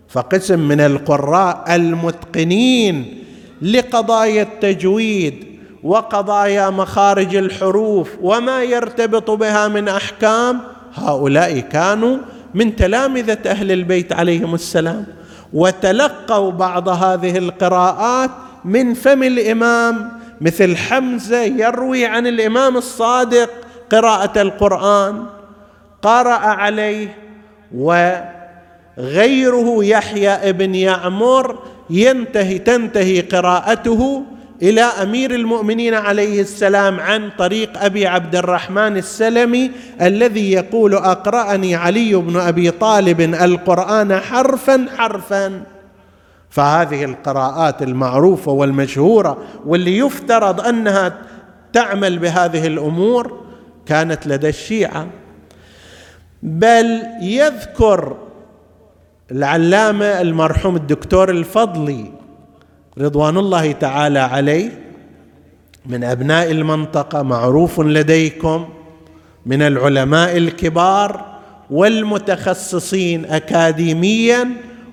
فقسم 0.09 0.59
من 0.59 0.81
القراء 0.81 1.75
المتقنين 1.75 3.23
لقضايا 3.63 4.43
التجويد 4.43 5.45
وقضايا 5.87 6.71
مخارج 6.71 7.37
الحروف 7.37 8.11
وما 8.23 8.63
يرتبط 8.63 9.31
بها 9.31 9.69
من 9.69 9.89
أحكام. 9.89 10.61
هؤلاء 10.95 11.59
كانوا 11.61 12.17
من 12.55 12.77
تلامذة 12.77 13.39
أهل 13.47 13.73
البيت 13.73 14.13
عليهم 14.13 14.55
السلام 14.55 15.07
وتلقوا 15.53 16.51
بعض 16.51 16.89
هذه 16.89 17.39
القراءات 17.39 18.31
من 18.65 18.95
فم 18.95 19.23
الإمام 19.23 20.11
مثل 20.41 20.77
حمزة 20.77 21.43
يروي 21.43 22.07
عن 22.07 22.27
الإمام 22.27 22.77
الصادق 22.77 23.51
قراءة 23.93 24.43
القرآن 24.43 25.25
قرأ 26.03 26.31
عليه 26.31 27.19
وغيره 27.75 28.25
يحيى 29.85 30.31
ابن 30.31 30.75
يعمر 30.75 31.59
ينتهي 31.91 32.59
تنتهي 32.59 33.21
قراءته 33.21 34.23
إلى 34.63 34.81
أمير 34.81 35.35
المؤمنين 35.35 35.95
عليه 35.95 36.41
السلام 36.41 37.01
عن 37.01 37.31
طريق 37.39 37.83
أبي 37.85 38.07
عبد 38.07 38.37
الرحمن 38.37 38.97
السلمي 38.97 39.71
الذي 40.01 40.53
يقول 40.53 40.95
أقرأني 40.95 41.75
علي 41.75 42.15
بن 42.15 42.37
أبي 42.37 42.71
طالب 42.71 43.21
القرآن 43.21 44.21
حرفا 44.21 44.87
حرفا. 44.97 45.63
فهذه 46.51 47.05
القراءات 47.05 47.83
المعروفة 47.83 48.53
والمشهورة 48.53 49.39
واللي 49.67 49.99
يفترض 49.99 50.61
أنها 50.61 51.19
تعمل 51.73 52.19
بهذه 52.19 52.67
الأمور 52.67 53.41
كانت 53.87 54.27
لدى 54.27 54.49
الشيعة. 54.49 55.07
بل 56.43 57.03
يذكر 57.21 58.17
العلامة 59.31 60.21
المرحوم 60.21 60.77
الدكتور 60.77 61.31
الفضلي 61.31 62.13
رضوان 62.99 63.37
الله 63.37 63.73
تعالى 63.73 64.19
عليه 64.19 64.71
من 65.87 66.05
أبناء 66.05 66.51
المنطقة 66.51 67.23
معروف 67.23 67.81
لديكم 67.81 68.69
من 69.47 69.63
العلماء 69.63 70.37
الكبار 70.37 71.25
والمتخصصين 71.71 73.25
اكاديميا 73.25 74.49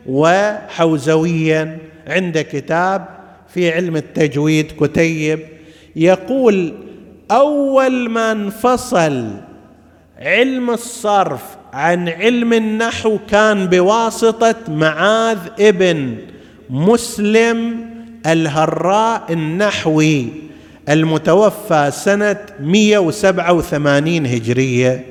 وحوزويا. 0.07 1.77
عند 2.07 2.37
كتاب 2.51 3.05
في 3.53 3.71
علم 3.71 3.95
التجويد 3.95 4.71
كتيب 4.79 5.39
يقول 5.95 6.73
أول 7.31 8.09
ما 8.09 8.31
انفصل 8.31 9.31
علم 10.19 10.69
الصرف 10.69 11.41
عن 11.73 12.09
علم 12.09 12.53
النحو 12.53 13.17
كان 13.29 13.65
بواسطة 13.67 14.55
معاذ 14.67 15.39
ابن 15.59 16.17
مسلم 16.69 17.92
الهراء 18.25 19.23
النحوي 19.29 20.27
المتوفى 20.89 21.91
سنة 21.91 22.45
187 22.59 24.25
هجرية. 24.25 25.05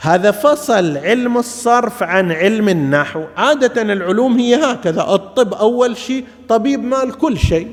هذا 0.00 0.30
فصل 0.30 0.96
علم 0.96 1.38
الصرف 1.38 2.02
عن 2.02 2.32
علم 2.32 2.68
النحو. 2.68 3.22
عادة 3.36 3.82
العلوم 3.82 4.38
هي 4.38 4.54
هكذا 4.54 5.00
الطب 5.02 5.54
أول 5.54 5.96
شيء 5.96 6.24
طبيب 6.48 6.84
مال 6.84 7.12
كل 7.12 7.38
شيء. 7.38 7.68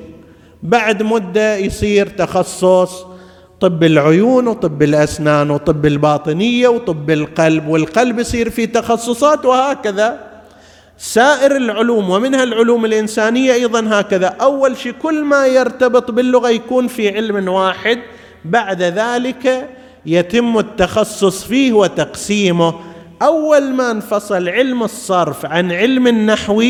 بعد 0.63 1.03
مدة 1.03 1.55
يصير 1.55 2.07
تخصص 2.07 3.05
طب 3.59 3.83
العيون 3.83 4.47
وطب 4.47 4.83
الأسنان 4.83 5.51
وطب 5.51 5.85
الباطنية 5.85 6.67
وطب 6.67 7.09
القلب 7.11 7.67
والقلب 7.67 8.19
يصير 8.19 8.49
في 8.49 8.67
تخصصات 8.67 9.45
وهكذا. 9.45 10.26
سائر 10.97 11.55
العلوم 11.55 12.09
ومنها 12.09 12.43
العلوم 12.43 12.85
الإنسانية 12.85 13.53
أيضا 13.53 13.99
هكذا. 13.99 14.27
أول 14.27 14.77
شيء 14.77 14.91
كل 14.91 15.23
ما 15.23 15.47
يرتبط 15.47 16.11
باللغة 16.11 16.49
يكون 16.49 16.87
في 16.87 17.15
علم 17.15 17.47
واحد. 17.47 17.99
بعد 18.45 18.81
ذلك 18.81 19.69
يتم 20.05 20.57
التخصص 20.59 21.43
فيه 21.43 21.73
وتقسيمه. 21.73 22.73
أول 23.21 23.73
ما 23.73 23.91
انفصل 23.91 24.49
علم 24.49 24.83
الصرف 24.83 25.45
عن 25.45 25.71
علم 25.71 26.07
النحو 26.07 26.63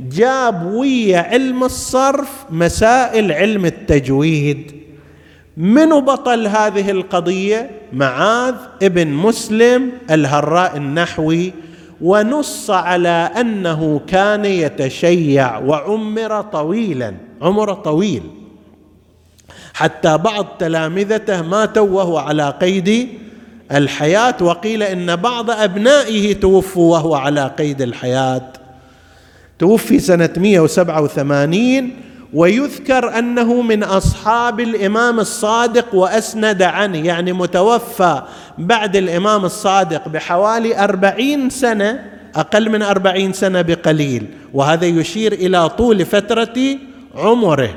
جاب 0.00 0.66
ويا 0.66 1.18
علم 1.18 1.64
الصرف 1.64 2.28
مسائل 2.50 3.32
علم 3.32 3.66
التجويد. 3.66 4.72
من 5.56 5.88
بطل 5.88 6.46
هذه 6.46 6.90
القضية؟ 6.90 7.70
معاذ 7.92 8.54
ابن 8.82 9.08
مسلم 9.08 9.92
الهراء 10.10 10.76
النحوي. 10.76 11.52
ونص 12.00 12.70
على 12.70 13.30
أنه 13.40 14.00
كان 14.06 14.44
يتشيع 14.44 15.58
وعمر 15.58 16.40
طويلا 16.40 17.14
عمر 17.42 17.74
طويل. 17.74 18.22
حتى 19.74 20.18
بعض 20.18 20.46
تلامذته 20.58 21.42
ماتوا 21.42 21.88
وهو 21.88 22.18
على 22.18 22.50
قيد 22.50 23.08
الحياة 23.72 24.34
وقيل 24.40 24.82
إن 24.82 25.16
بعض 25.16 25.50
أبنائه 25.50 26.34
توفوا 26.34 26.92
وهو 26.92 27.14
على 27.14 27.50
قيد 27.58 27.82
الحياة. 27.82 28.52
توفي 29.58 29.98
سنة 29.98 30.30
187 30.36 31.90
ويذكر 32.32 33.18
أنه 33.18 33.62
من 33.62 33.82
أصحاب 33.82 34.60
الإمام 34.60 35.20
الصادق 35.20 35.94
وأسند 35.94 36.62
عنه 36.62 36.98
يعني 37.06 37.32
متوفى 37.32 38.22
بعد 38.58 38.96
الإمام 38.96 39.44
الصادق 39.44 40.08
بحوالي 40.08 40.84
أربعين 40.84 41.50
سنة 41.50 42.04
أقل 42.34 42.70
من 42.70 42.82
أربعين 42.82 43.32
سنة 43.32 43.62
بقليل. 43.62 44.26
وهذا 44.54 44.86
يشير 44.86 45.32
إلى 45.32 45.68
طول 45.68 46.04
فترة 46.04 46.76
عمره. 47.14 47.70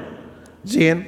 زين. 0.66 1.04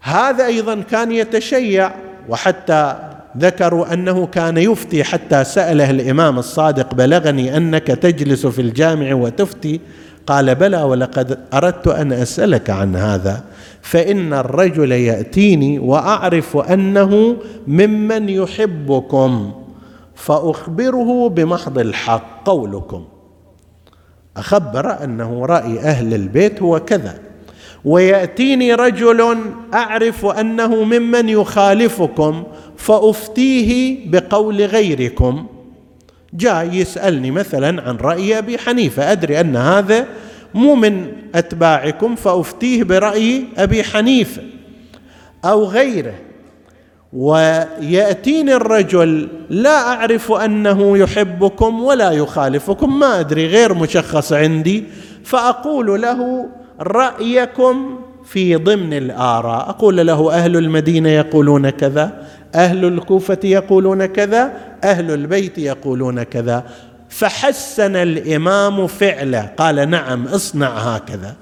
هذا 0.00 0.46
أيضا 0.46 0.80
كان 0.90 1.12
يتشيع 1.12 1.92
وحتى 2.28 2.96
ذكروا 3.38 3.92
أنه 3.92 4.26
كان 4.26 4.56
يفتي 4.56 5.04
حتى 5.04 5.44
سأله 5.44 5.90
الإمام 5.90 6.38
الصادق 6.38 6.94
بلغني 6.94 7.56
أنك 7.56 7.86
تجلس 7.86 8.46
في 8.46 8.60
الجامع 8.60 9.14
وتفتي 9.14 9.80
قال 10.26 10.54
بلى 10.54 10.82
ولقد 10.82 11.38
أردت 11.54 11.88
أن 11.88 12.12
أسألك 12.12 12.70
عن 12.70 12.96
هذا 12.96 13.44
فإن 13.82 14.32
الرجل 14.32 14.92
يأتيني 14.92 15.78
وأعرف 15.78 16.56
أنه 16.56 17.36
ممن 17.66 18.28
يحبكم 18.28 19.52
فأخبره 20.14 21.28
بمحض 21.28 21.78
الحق 21.78 22.44
قولكم. 22.44 23.04
أخبر 24.36 25.04
أنه 25.04 25.46
رأي 25.46 25.80
أهل 25.80 26.14
البيت 26.14 26.62
هو 26.62 26.80
كذا 26.80 27.18
ويأتيني 27.84 28.74
رجل 28.74 29.36
أعرف 29.74 30.26
أنه 30.26 30.84
ممن 30.84 31.28
يخالفكم 31.28 32.42
فأفتيه 32.76 33.98
بقول 34.10 34.62
غيركم. 34.62 35.46
جاء 36.34 36.68
يسألني 36.72 37.30
مثلا 37.30 37.82
عن 37.82 37.96
رأي 37.96 38.38
أبي 38.38 38.58
حنيفة. 38.58 39.12
أدري 39.12 39.40
أن 39.40 39.56
هذا 39.56 40.06
مو 40.54 40.74
من 40.74 41.12
أتباعكم 41.34 42.14
فأفتيه 42.14 42.84
برأي 42.84 43.44
أبي 43.56 43.82
حنيفة 43.82 44.42
أو 45.44 45.64
غيره. 45.64 46.14
ويأتيني 47.12 48.54
الرجل 48.54 49.28
لا 49.50 49.88
أعرف 49.88 50.32
أنه 50.32 50.98
يحبكم 50.98 51.82
ولا 51.82 52.10
يخالفكم 52.10 52.98
ما 52.98 53.20
أدري 53.20 53.46
غير 53.46 53.74
مشخص 53.74 54.32
عندي. 54.32 54.84
فأقول 55.24 56.02
له 56.02 56.48
رأيكم 56.80 58.00
في 58.24 58.56
ضمن 58.56 58.92
الآراء. 58.92 59.70
أقول 59.70 60.06
له 60.06 60.32
أهل 60.32 60.56
المدينة 60.56 61.08
يقولون 61.08 61.70
كذا 61.70 62.26
أهل 62.54 62.84
الكوفة 62.84 63.38
يقولون 63.44 64.06
كذا 64.06 64.52
أهل 64.84 65.10
البيت 65.10 65.58
يقولون 65.58 66.22
كذا. 66.22 66.64
فحسن 67.08 67.96
الإمام 67.96 68.86
فعله 68.86 69.40
قال 69.56 69.90
نعم 69.90 70.26
اصنع 70.26 70.68
هكذا. 70.68 71.36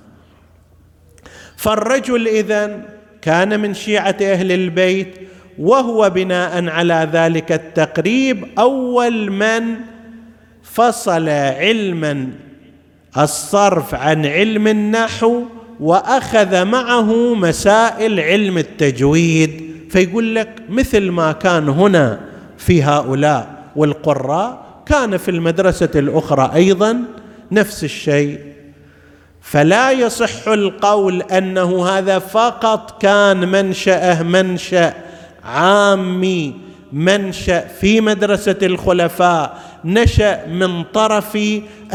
فالرجل 1.57 2.29
اذا 2.29 2.81
كان 3.23 3.61
من 3.61 3.75
شيعة 3.75 4.17
أهل 4.23 4.53
البيت 4.53 5.15
وهو 5.59 6.11
بناء 6.11 6.69
على 6.69 7.09
ذلك 7.13 7.53
التقريب 7.53 8.47
أول 8.59 9.33
من 9.33 9.77
فصل 10.63 11.29
علما 11.29 12.31
الصرف 13.19 13.95
عن 13.95 14.27
علم 14.27 14.69
النحو 14.69 15.43
وأخذ 15.81 16.65
معه 16.65 17.35
مسائل 17.35 18.21
علم 18.21 18.59
التجويد 18.59 19.71
فيقول 19.91 20.35
لك 20.35 20.63
مثل 20.69 21.11
ما 21.11 21.33
كان 21.33 21.69
هنا 21.69 22.21
في 22.59 22.83
هؤلاء 22.83 23.65
والقراء 23.77 24.67
كان 24.87 25.17
في 25.17 25.31
المدرسة 25.31 25.89
الأخرى 25.95 26.51
أيضا 26.55 27.03
نفس 27.53 27.85
الشيء. 27.85 28.39
فلا 29.43 29.91
يصح 29.91 30.49
القول 30.49 31.23
أنه 31.23 31.89
هذا 31.89 32.19
فقط 32.19 33.03
كان 33.03 33.49
منشاه 33.49 34.23
منشأ 34.23 34.95
عامي 35.45 36.55
منشأ 36.93 37.61
في 37.61 38.01
مدرسة 38.01 38.57
الخلفاء 38.63 39.59
نشأ 39.85 40.47
من 40.47 40.83
طرف 40.85 41.39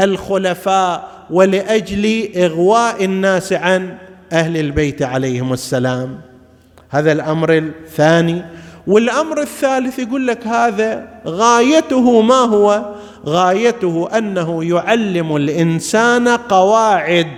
الخلفاء 0.00 1.08
ولأجل 1.30 2.28
إغواء 2.36 3.04
الناس 3.04 3.52
عن 3.52 3.94
أهل 4.32 4.56
البيت 4.56 5.02
عليهم 5.02 5.52
السلام. 5.52 6.20
هذا 6.90 7.12
الأمر 7.12 7.56
الثاني. 7.56 8.44
والأمر 8.86 9.40
الثالث 9.40 9.98
يقول 9.98 10.26
لك 10.26 10.46
هذا 10.46 11.08
غايته 11.26 12.20
ما 12.20 12.34
هو؟ 12.34 12.94
غايته 13.26 14.08
أنه 14.18 14.64
يعلم 14.64 15.36
الإنسان 15.36 16.28
قواعد 16.28 17.30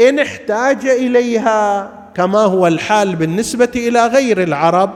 إن 0.00 0.18
احتاج 0.18 0.86
إليها 0.86 1.90
كما 2.14 2.38
هو 2.38 2.66
الحال 2.66 3.16
بالنسبة 3.16 3.68
إلى 3.76 4.06
غير 4.06 4.42
العرب 4.42 4.90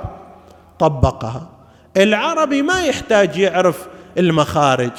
طبقها. 0.79 1.49
العربي 1.97 2.63
ما 2.63 2.81
يحتاج 2.85 3.37
يعرف 3.37 3.87
المخارج. 4.19 4.93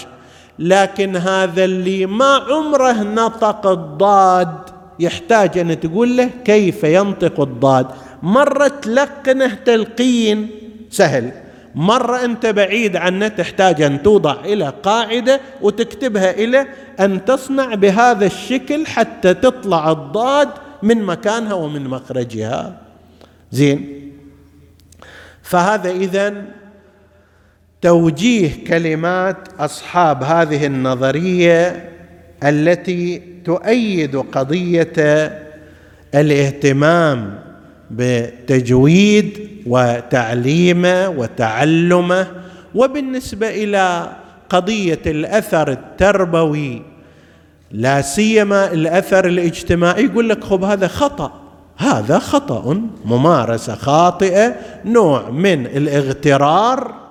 لكن 0.60 1.16
هذا 1.16 1.66
اللي 1.66 2.06
ما 2.06 2.36
عمره 2.36 3.03
نطق 3.03 3.68
الضاد. 3.68 4.58
يحتاج 4.99 5.58
أن 5.58 5.80
تقول 5.80 6.18
له 6.18 6.30
كيف 6.45 6.84
ينطق 6.84 7.39
الضاد؟ 7.39 7.88
مرة 8.24 8.68
تلقنه 8.68 9.53
تلقين. 9.53 10.49
سهل. 10.89 11.32
مرة 11.76 12.26
أنت 12.26 12.45
بعيد 12.45 12.95
عنه 12.95 13.28
تحتاج 13.28 13.82
أن 13.82 14.03
توضع 14.03 14.36
إلى 14.45 14.74
قاعدة 14.84 15.41
وتكتبها 15.62 16.32
إلى 16.32 16.68
أن 16.99 17.26
تصنع 17.26 17.76
بهذا 17.76 18.26
الشكل 18.26 18.88
حتى 18.88 19.34
تطلع 19.34 19.91
الضاد 19.91 20.49
من 20.84 21.03
مكانها 21.03 21.53
ومن 21.53 21.88
مخرجها. 21.88 22.78
زين. 23.51 24.12
فهذا 25.43 25.91
إذا 25.91 26.34
توجيه 27.86 28.51
كلمات 28.67 29.38
أصحاب 29.59 30.23
هذه 30.23 30.65
النظرية 30.65 31.89
التي 32.43 33.21
تؤيد 33.45 34.15
قضية 34.15 34.93
الاهتمام 36.15 37.39
بتجويد 37.91 39.49
وتعليمه 39.65 41.09
وتعلمه 41.09 42.27
وبالنسبة 42.75 43.49
إلى 43.49 44.09
قضية 44.49 45.01
الأثر 45.05 45.71
التربوي 45.71 46.81
لا 47.71 48.01
سيما 48.01 48.71
الأثر 48.73 49.27
الاجتماعي 49.27 50.05
يقول 50.05 50.29
لك 50.29 50.43
خب 50.43 50.63
هذا 50.63 50.88
خطأ 50.88 51.31
هذا 51.77 52.19
خطأ 52.19 52.81
ممارسة 53.05 53.75
خاطئة 53.75 54.55
نوع 54.86 55.29
من 55.29 55.65
الاغترار 55.65 57.05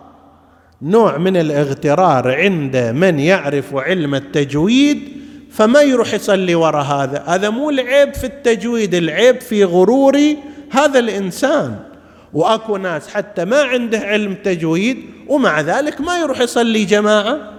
نوع 0.85 1.19
من 1.19 1.37
الاغترار 1.37 2.35
عند 2.35 2.77
من 2.77 3.19
يعرف 3.19 3.75
علم 3.75 4.15
التجويد 4.15 5.09
فما 5.51 5.83
يروح 5.83 6.15
يصلي 6.15 6.55
وراء 6.55 6.85
هذا؟ 6.85 7.25
هذا 7.27 7.51
مو 7.51 7.71
العيب 7.71 8.15
في 8.15 8.25
التجويد 8.25 8.95
العيب 8.95 9.41
في 9.41 9.65
غرور 9.65 10.21
هذا 10.71 10.99
الإنسان. 10.99 11.77
وأكو 12.33 12.77
ناس 12.77 13.09
حتى 13.09 13.45
ما 13.45 13.63
عنده 13.63 13.99
علم 13.99 14.35
تجويد 14.35 14.99
ومع 15.29 15.61
ذلك 15.61 16.01
ما 16.01 16.19
يروح 16.19 16.41
يصلي 16.41 16.85
جماعة. 16.85 17.51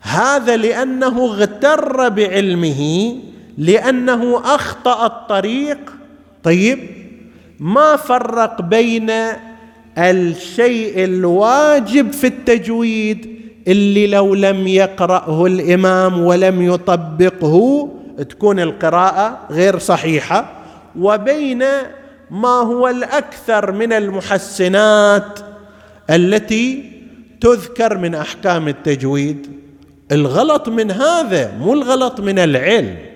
هذا 0.00 0.56
لأنه 0.56 1.24
اغتر 1.24 2.08
بعلمه 2.08 3.14
لأنه 3.58 4.54
أخطأ 4.54 5.06
الطريق. 5.06 5.78
طيب 6.42 6.78
ما 7.60 7.96
فرق 7.96 8.62
بين 8.62 9.10
الشيء 9.98 11.04
الواجب 11.04 12.12
في 12.12 12.26
التجويد 12.26 13.40
اللي 13.68 14.06
لو 14.06 14.34
لم 14.34 14.66
يقرأه 14.66 15.46
الإمام 15.46 16.22
ولم 16.22 16.62
يطبقه 16.62 17.88
تكون 18.28 18.60
القراءة 18.60 19.38
غير 19.50 19.78
صحيحة. 19.78 20.52
وبين 20.98 21.64
ما 22.30 22.48
هو 22.48 22.88
الأكثر 22.88 23.72
من 23.72 23.92
المحسنات 23.92 25.40
التي 26.10 26.92
تذكر 27.40 27.98
من 27.98 28.14
أحكام 28.14 28.68
التجويد. 28.68 29.46
الغلط 30.12 30.68
من 30.68 30.90
هذا 30.90 31.52
مو 31.58 31.72
الغلط 31.72 32.20
من 32.20 32.38
العلم. 32.38 33.11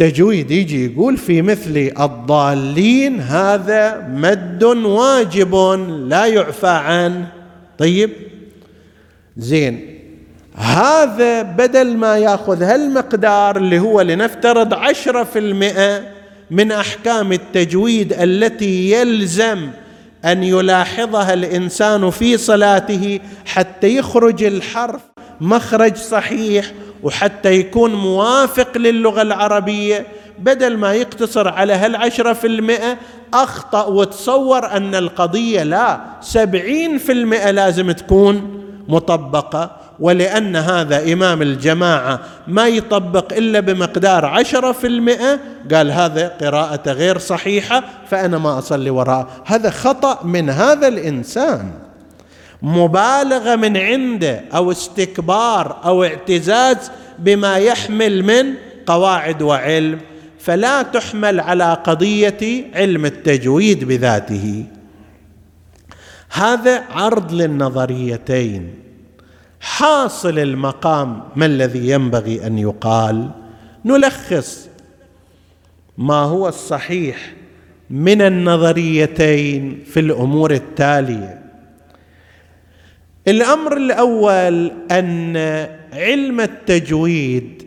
التجويد 0.00 0.50
يجي 0.50 0.84
يقول 0.84 1.16
في 1.16 1.42
مثل 1.42 1.92
الضالين 2.00 3.20
هذا 3.20 4.08
مد 4.10 4.64
واجب 4.64 5.54
لا 6.08 6.26
يعفى 6.26 6.66
عنه 6.66 7.26
طيب. 7.78 8.10
زين. 9.36 10.00
هذا 10.54 11.42
بدل 11.42 11.96
ما 11.96 12.18
ياخذ 12.18 12.62
هالمقدار 12.62 13.56
اللي 13.56 13.78
هو 13.78 14.00
لنفترض 14.00 14.74
عشرة 14.74 15.24
في 15.24 15.38
المئة 15.38 16.02
من 16.50 16.72
أحكام 16.72 17.32
التجويد 17.32 18.12
التي 18.12 18.90
يلزم 18.90 19.70
أن 20.24 20.42
يلاحظها 20.42 21.34
الإنسان 21.34 22.10
في 22.10 22.36
صلاته 22.36 23.20
حتى 23.46 23.96
يخرج 23.96 24.44
الحرف 24.44 25.00
مخرج 25.40 25.96
صحيح 25.96 26.72
وحتى 27.02 27.52
يكون 27.52 27.94
موافق 27.94 28.78
للغة 28.78 29.22
العربية 29.22 30.06
بدل 30.38 30.76
ما 30.76 30.92
يقتصر 30.92 31.48
على 31.48 31.72
هالعشرة 31.72 32.32
في 32.32 32.46
المئة 32.46 32.96
أخطأ 33.34 33.84
وتصور 33.86 34.66
أن 34.66 34.94
القضية 34.94 35.62
لا 35.62 36.00
سبعين 36.20 36.98
في 36.98 37.12
المئة 37.12 37.50
لازم 37.50 37.90
تكون 37.90 38.64
مطبقة 38.88 39.70
ولأن 40.00 40.56
هذا 40.56 41.12
إمام 41.12 41.42
الجماعة 41.42 42.20
ما 42.48 42.68
يطبق 42.68 43.32
إلا 43.32 43.60
بمقدار 43.60 44.24
عشرة 44.24 44.72
في 44.72 44.86
المئة 44.86 45.40
قال 45.74 45.90
هذا 45.90 46.28
قراءة 46.28 46.92
غير 46.92 47.18
صحيحة 47.18 47.84
فأنا 48.10 48.38
ما 48.38 48.58
أصلي 48.58 48.90
وراء. 48.90 49.26
هذا 49.44 49.70
خطأ 49.70 50.18
من 50.24 50.50
هذا 50.50 50.88
الإنسان. 50.88 51.72
مبالغة 52.62 53.56
من 53.56 53.76
عنده 53.76 54.44
أو 54.54 54.70
استكبار 54.70 55.80
أو 55.84 56.04
اعتزاز 56.04 56.90
بما 57.18 57.56
يحمل 57.56 58.22
من 58.22 58.54
قواعد 58.86 59.42
وعلم 59.42 60.00
فلا 60.38 60.82
تحمل 60.82 61.40
على 61.40 61.74
قضية 61.84 62.64
علم 62.74 63.04
التجويد 63.06 63.84
بذاته. 63.84 64.64
هذا 66.30 66.84
عرض 66.90 67.32
للنظريتين. 67.32 68.74
حاصل 69.60 70.38
المقام 70.38 71.22
ما 71.36 71.46
الذي 71.46 71.90
ينبغي 71.90 72.46
أن 72.46 72.58
يقال. 72.58 73.30
نلخص 73.84 74.68
ما 75.98 76.14
هو 76.14 76.48
الصحيح 76.48 77.32
من 77.90 78.22
النظريتين 78.22 79.84
في 79.86 80.00
الأمور 80.00 80.50
التالية. 80.50 81.39
الأمر 83.28 83.76
الأول 83.76 84.72
أن 84.90 85.36
علم 85.92 86.40
التجويد 86.40 87.62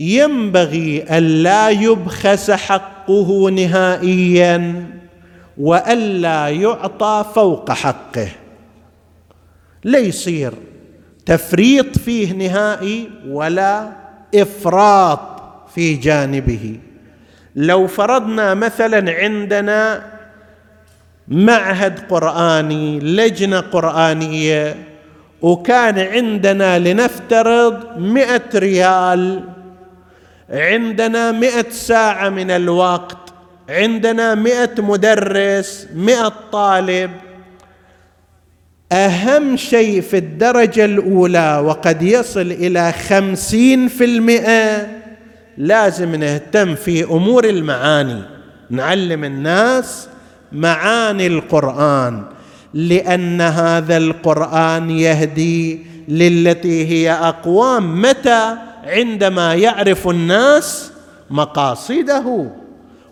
ينبغي 0.00 1.04
الا 1.18 1.70
يبخس 1.70 2.50
حقه 2.50 3.50
نهائيا 3.50 4.86
والا 5.58 6.48
يعطى 6.48 7.24
فوق 7.34 7.72
حقه. 7.72 8.28
لا 9.84 9.98
يصير 9.98 10.52
تفريط 11.26 11.98
فيه 11.98 12.32
نهائي 12.32 13.10
ولا 13.28 13.88
إفراط 14.34 15.42
في 15.74 15.94
جانبه. 15.94 16.78
لو 17.56 17.86
فرضنا 17.86 18.54
مثلا 18.54 19.12
عندنا 19.12 20.06
معهد 21.28 21.98
قرآني 21.98 22.98
لجنة 22.98 23.60
قرآنية 23.60 24.76
وكان 25.42 25.98
عندنا 25.98 26.78
لنفترض 26.78 27.98
مئة 27.98 28.42
ريال. 28.54 29.44
عندنا 30.50 31.32
مئة 31.32 31.70
ساعة 31.70 32.28
من 32.28 32.50
الوقت. 32.50 33.16
عندنا 33.68 34.34
مئة 34.34 34.74
مدرس 34.78 35.86
مئة 35.94 36.32
طالب. 36.52 37.10
أهم 38.92 39.56
شيء 39.56 40.00
في 40.00 40.16
الدرجة 40.16 40.84
الأولى 40.84 41.62
وقد 41.64 42.02
يصل 42.02 42.40
إلى 42.40 42.92
خمسين 42.92 43.88
في 43.88 44.04
المئة 44.04 44.86
لازم 45.56 46.14
نهتم 46.14 46.74
في 46.74 47.04
أمور 47.04 47.44
المعاني. 47.44 48.22
نعلم 48.70 49.24
الناس 49.24 50.08
معاني 50.52 51.26
القرآن. 51.26 52.24
لأن 52.74 53.40
هذا 53.40 53.96
القرآن 53.96 54.90
يهدي 54.90 55.86
للتي 56.08 56.86
هي 56.86 57.12
أقوام. 57.12 58.02
متى؟ 58.02 58.54
عندما 58.84 59.54
يعرف 59.54 60.08
الناس 60.08 60.92
مقاصده 61.30 62.50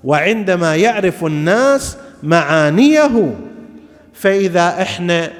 وعندما 0.04 0.76
يعرف 0.76 1.24
الناس 1.24 1.96
معانيه. 2.22 3.34
فإذا 4.14 4.82
إحنا 4.82 5.30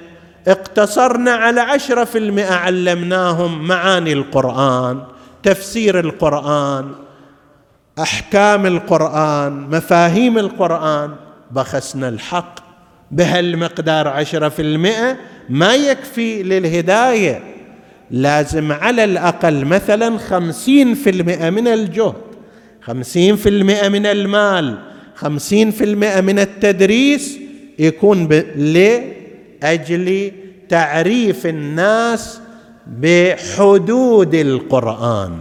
اقتصرنا 0.49 1.31
على 1.31 1.61
عشرة 1.61 2.05
في 2.05 2.19
المئة 2.19 2.55
علمناهم 2.55 3.69
معاني 3.69 4.13
القرآن 4.13 5.03
تفسير 5.43 6.01
القرآن 6.01 6.93
أحكام 7.99 8.67
القرآن 8.67 9.53
مفاهيم 9.71 10.39
القرآن 10.39 11.11
بخسنا 11.51 12.09
الحق. 12.09 12.66
بهالمقدار 13.11 14.09
عشرة 14.09 14.49
في 14.49 14.63
المئة 14.63 15.17
ما 15.49 15.75
يكفي 15.75 16.43
للهداية. 16.43 17.41
لازم 18.11 18.73
على 18.73 19.05
الأقل 19.05 19.65
مثلا 19.65 20.19
خمسين 20.19 20.95
في 20.95 21.11
المئة 21.11 21.51
من 21.51 21.69
الجهد 21.69 22.15
خمسين 22.83 23.37
في 23.37 23.49
المئة 23.49 23.89
من 23.89 24.07
المال 24.07 24.79
خمسين 25.15 25.71
في 25.71 25.85
المئة 25.85 26.21
من 26.21 26.39
التدريس 26.39 27.39
يكون 27.79 28.29
لأجل 28.57 30.33
تعريف 30.69 31.47
الناس 31.47 32.41
بحدود 32.87 34.35
القرآن 34.35 35.39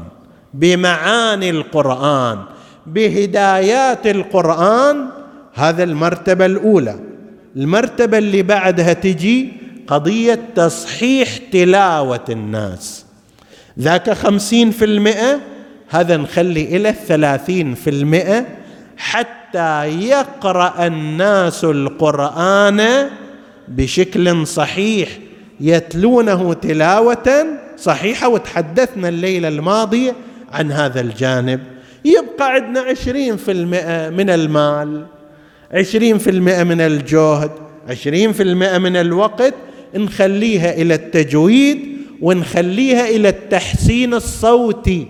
بمعاني 0.54 1.50
القرآن 1.50 2.40
بهدايات 2.86 4.08
القرآن. 4.08 5.08
هذا 5.54 5.84
المرتبة 5.84 6.46
الأولى. 6.46 7.00
المرتبة 7.56 8.18
اللي 8.18 8.42
بعدها 8.42 8.94
تجي 8.94 9.54
قضية 9.88 10.40
تصحيح 10.56 11.38
تلاوة 11.38 12.26
الناس. 12.30 13.06
ذاك 13.80 14.10
خمسين 14.14 14.72
في 14.72 14.86
المئة 14.86 15.40
هذا 15.90 16.18
نخلي 16.18 16.76
إلى 16.76 16.90
الثلاثين 16.90 17.76
في 17.76 17.90
المئة 17.90 18.46
حتى 18.98 19.86
يقرأ 20.08 20.88
الناس 20.88 21.64
القرآن 21.64 23.10
بشكل 23.68 24.48
صحيح 24.48 25.10
يتلونه 25.60 26.54
تلاوة 26.54 27.46
صحيحة 27.78 28.28
وتحدثنا 28.28 29.10
الليلة 29.10 29.48
الماضية 29.48 30.16
عن 30.52 30.72
هذا 30.72 31.02
الجانب. 31.02 31.60
يبقى 32.06 32.52
عندنا 32.54 32.80
عشرين 32.80 33.38
في 33.38 33.52
المئة 33.52 34.10
من 34.10 34.30
المال. 34.30 35.06
عشرين 35.72 36.18
في 36.18 36.30
المئة 36.30 36.64
من 36.64 36.82
الجهد 36.82 37.52
عشرين 37.90 38.34
في 38.34 38.44
المئة 38.44 38.78
من 38.78 38.96
الوقت 38.96 39.54
نخليها 39.96 40.74
إلى 40.74 40.94
التجويد 40.94 41.80
ونخليها 42.22 43.10
إلى 43.10 43.30
التحسين 43.30 44.14
الصوتي. 44.14 45.08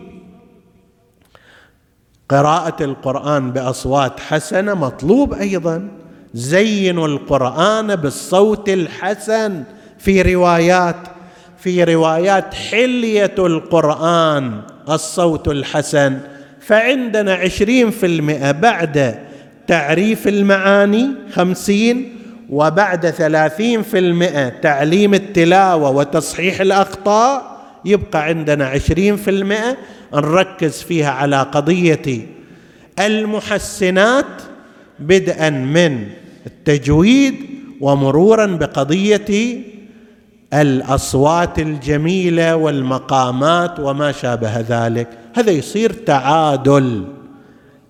قراءة 2.29 2.83
القرآن 2.83 3.51
بأصوات 3.51 4.19
حسنة 4.19 4.73
مطلوب 4.73 5.33
أيضا. 5.33 5.87
زينوا 6.33 7.07
القرآن 7.07 7.95
بالصوت 7.95 8.69
الحسن. 8.69 9.63
في 9.99 10.21
روايات 10.21 10.95
في 11.57 11.83
روايات 11.83 12.53
حلية 12.53 13.35
القرآن 13.39 14.61
الصوت 14.89 15.47
الحسن. 15.47 16.17
فعندنا 16.59 17.33
عشرين 17.33 17.91
في 17.91 18.05
المئة 18.05 18.51
بعد 18.51 19.24
تعريف 19.67 20.27
المعاني 20.27 21.07
خمسين 21.33 22.15
وبعد 22.49 23.09
ثلاثين 23.09 23.81
في 23.81 23.99
المئة 23.99 24.49
تعليم 24.49 25.13
التلاوة 25.13 25.89
وتصحيح 25.89 26.61
الأخطاء 26.61 27.55
يبقى 27.85 28.23
عندنا 28.23 28.65
عشرين 28.67 29.15
في 29.15 29.29
المئة 29.29 29.77
نركز 30.13 30.81
فيها 30.81 31.09
على 31.11 31.41
قضية 31.41 32.27
المحسنات 32.99 34.25
بدءا 34.99 35.49
من 35.49 36.07
التجويد 36.45 37.35
ومرورا 37.81 38.45
بقضية 38.45 39.59
الأصوات 40.53 41.59
الجميلة 41.59 42.55
والمقامات 42.55 43.79
وما 43.79 44.11
شابه 44.11 44.59
ذلك. 44.59 45.07
هذا 45.35 45.51
يصير 45.51 45.91
تعادل 45.91 47.05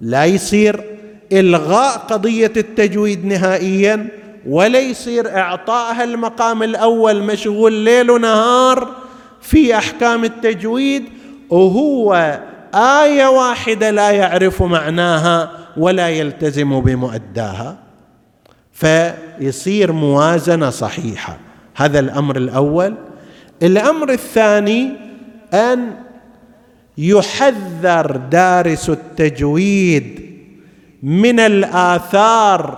لا 0.02 0.26
يصير 0.26 0.84
إلغاء 1.34 1.98
قضية 1.98 2.54
التجويد 2.58 3.26
نهائيا 3.26 4.08
ولا 4.48 4.80
يصير 4.80 5.38
اعطائها 5.38 6.04
المقام 6.04 6.64
الأول 6.64 7.24
مشغول 7.24 7.74
ليل 7.74 8.12
ونهار 8.12 8.96
في 9.42 9.78
أحكام 9.78 10.24
التجويد 10.24 11.04
وهو 11.50 12.40
آية 12.76 13.26
واحدة 13.28 13.92
لا 13.92 14.12
يعرف 14.12 14.64
معناها 14.64 15.52
ولا 15.78 16.10
يلتزم 16.10 16.80
بمؤداها. 16.80 17.78
فيصير 18.72 19.92
موازنة 19.92 20.70
صحيحة. 20.70 21.38
هذا 21.76 22.00
الأمر 22.00 22.38
الأول. 22.38 22.96
الأمر 23.64 24.12
الثاني 24.12 24.92
أن 25.54 25.96
يحذر 26.98 28.18
دارس 28.32 28.90
التجويد 28.90 30.25
من 31.06 31.40
الآثار 31.40 32.78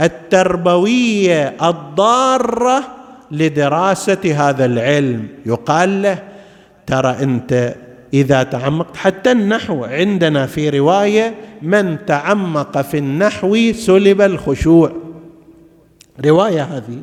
التربوية 0.00 1.56
الضارة 1.62 2.82
لدراسة 3.30 4.34
هذا 4.36 4.64
العلم. 4.64 5.28
يقال 5.46 6.02
له 6.02 6.18
ترى 6.86 7.16
أنت 7.22 7.74
إذا 8.14 8.42
تعمقت 8.42 8.96
حتى 8.96 9.32
النحو 9.32 9.84
عندنا 9.84 10.46
في 10.46 10.70
رواية 10.70 11.34
من 11.62 12.06
تعمق 12.06 12.80
في 12.80 12.98
النحو 12.98 13.72
سلب 13.72 14.20
الخشوع. 14.20 14.92
رواية 16.24 16.62
هذه 16.62 17.02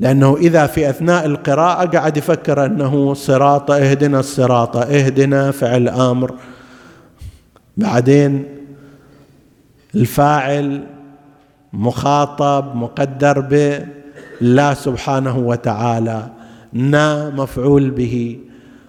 لأنه 0.00 0.36
إذا 0.36 0.66
في 0.66 0.90
أثناء 0.90 1.26
القراءة 1.26 1.86
قاعد 1.86 2.16
يفكر 2.16 2.66
أنه 2.66 3.14
صراط 3.14 3.70
اهدنا 3.70 4.20
الصراط 4.20 4.76
اهدنا 4.76 5.50
فعل 5.50 5.88
أمر. 5.88 6.34
بعدين 7.76 8.57
الفاعل 9.98 10.84
مخاطب 11.72 12.76
مقدر 12.76 13.40
بالله 13.40 14.74
سبحانه 14.74 15.38
وتعالى 15.38 16.30
نا 16.72 17.30
مفعول 17.30 17.90
به 17.90 18.38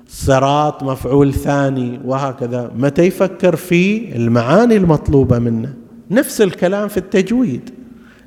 صراط 0.07 0.83
مفعول 0.83 1.33
ثاني 1.33 1.99
وهكذا. 2.05 2.71
متى 2.75 3.03
يفكر 3.03 3.55
في 3.55 4.15
المعاني 4.15 4.75
المطلوبة 4.75 5.39
منه؟ 5.39 5.73
نفس 6.11 6.41
الكلام 6.41 6.87
في 6.87 6.97
التجويد. 6.97 7.69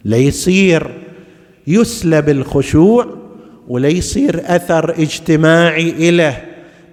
ليصير 0.05 0.91
يسلب 1.67 2.29
الخشوع 2.29 3.07
وليصير 3.69 4.43
أثر 4.45 4.91
اجتماعي 4.91 6.11
له 6.11 6.37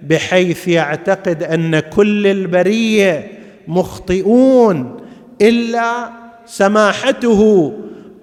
بحيث 0.02 0.68
يعتقد 0.68 1.42
أن 1.42 1.80
كل 1.80 2.26
البرية 2.26 3.30
مخطئون 3.68 4.99
إلا 5.40 6.10
سماحته. 6.46 7.72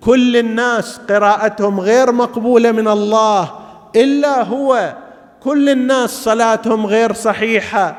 كل 0.01 0.37
الناس 0.37 0.99
قراءتهم 1.09 1.79
غير 1.79 2.11
مقبولة 2.11 2.71
من 2.71 2.87
الله 2.87 3.51
إلا 3.95 4.43
هو. 4.43 4.95
كل 5.43 5.69
الناس 5.69 6.09
صلاتهم 6.09 6.85
غير 6.85 7.13
صحيحة. 7.13 7.97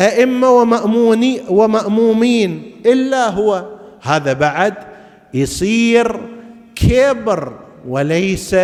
أئمة 0.00 0.50
وماموني 0.50 1.40
ومأمومين 1.48 2.80
إلا 2.86 3.28
هو. 3.28 3.64
هذا 4.02 4.32
بعد 4.32 4.74
يصير 5.34 6.20
كبر 6.74 7.52
وليس 7.88 8.56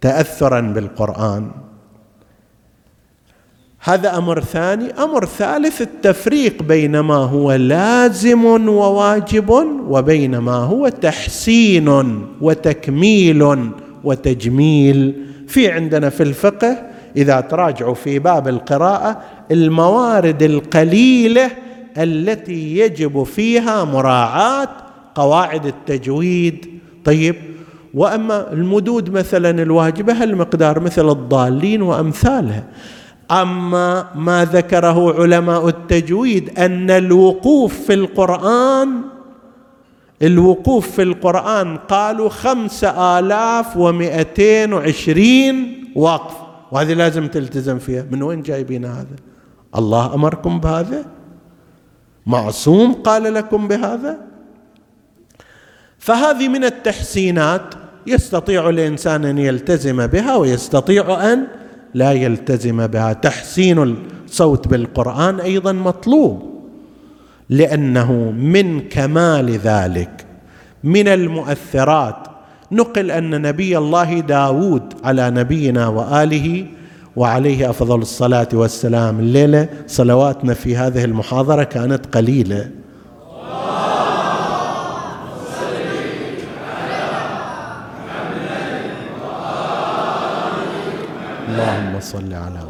تاثرا 0.00 0.60
بالقرآن. 0.60 1.65
هذا 3.88 4.18
أمر 4.18 4.40
ثاني. 4.40 4.90
أمر 4.90 5.24
ثالث 5.24 5.82
التفريق 5.82 6.62
بين 6.62 7.00
ما 7.00 7.14
هو 7.14 7.52
لازم 7.52 8.44
وواجب 8.68 9.50
وبين 9.88 10.38
ما 10.38 10.56
هو 10.56 10.88
تحسين 10.88 11.88
وتكميل 12.40 13.70
وتجميل. 14.04 15.14
في 15.48 15.70
عندنا 15.70 16.10
في 16.10 16.22
الفقه 16.22 16.82
إذا 17.16 17.40
تراجعوا 17.40 17.94
في 17.94 18.18
باب 18.18 18.48
القراءة 18.48 19.20
الموارد 19.50 20.42
القليلة 20.42 21.50
التي 21.98 22.78
يجب 22.78 23.22
فيها 23.22 23.84
مراعاة 23.84 24.68
قواعد 25.14 25.66
التجويد. 25.66 26.66
طيب 27.04 27.34
وأما 27.94 28.52
المدود 28.52 29.10
مثلا 29.10 29.62
الواجبة 29.62 30.12
هالمقدار 30.12 30.80
مثل 30.80 31.08
الضالين 31.08 31.82
وأمثالها؟ 31.82 32.64
أما 33.30 34.06
ما 34.14 34.44
ذكره 34.44 35.22
علماء 35.22 35.68
التجويد 35.68 36.58
أن 36.58 36.90
الوقوف 36.90 37.80
في 37.86 37.94
القرآن 37.94 39.02
الوقوف 40.22 40.90
في 40.90 41.02
القرآن 41.02 41.76
قالوا 41.76 42.28
خمسة 42.28 43.18
آلاف 43.18 43.76
ومئتين 43.76 44.72
وعشرين 44.72 45.84
وقف. 45.96 46.34
وهذه 46.72 46.92
لازم 46.92 47.28
تلتزم 47.28 47.78
فيها. 47.78 48.06
من 48.10 48.22
وين 48.22 48.42
جايبين 48.42 48.84
هذا؟ 48.84 49.16
الله 49.76 50.14
أمركم 50.14 50.60
بهذا؟ 50.60 51.04
معصوم 52.26 52.92
قال 52.92 53.34
لكم 53.34 53.68
بهذا؟ 53.68 54.18
فهذه 55.98 56.48
من 56.48 56.64
التحسينات. 56.64 57.74
يستطيع 58.06 58.68
الإنسان 58.68 59.24
أن 59.24 59.38
يلتزم 59.38 60.06
بها 60.06 60.36
ويستطيع 60.36 61.32
أن 61.32 61.46
لا 61.94 62.12
يلتزم 62.12 62.86
بها. 62.86 63.12
تحسين 63.12 63.96
الصوت 64.24 64.68
بالقرآن 64.68 65.40
أيضا 65.40 65.72
مطلوب 65.72 66.42
لأنه 67.50 68.12
من 68.30 68.80
كمال 68.80 69.50
ذلك. 69.50 70.26
من 70.84 71.08
المؤثرات. 71.08 72.16
نقل 72.72 73.10
أن 73.10 73.42
نبي 73.42 73.78
الله 73.78 74.20
داود 74.20 74.82
على 75.04 75.30
نبينا 75.30 75.88
وآله 75.88 76.66
وعليه 77.16 77.70
أفضل 77.70 77.98
الصلاة 77.98 78.48
والسلام. 78.52 79.20
الليلة 79.20 79.68
صلواتنا 79.86 80.54
في 80.54 80.76
هذه 80.76 81.04
المحاضرة 81.04 81.62
كانت 81.62 82.16
قليلة 82.16 82.70
اللهم 91.48 91.95
صل 92.12 92.34
على 92.34 92.60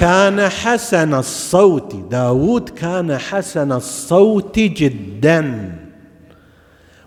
كان 0.00 0.48
حسن 0.48 1.14
الصوت 1.14 1.96
داود 2.10 2.68
كان 2.68 3.18
حسن 3.18 3.72
الصوت 3.72 4.58
جدا. 4.58 5.72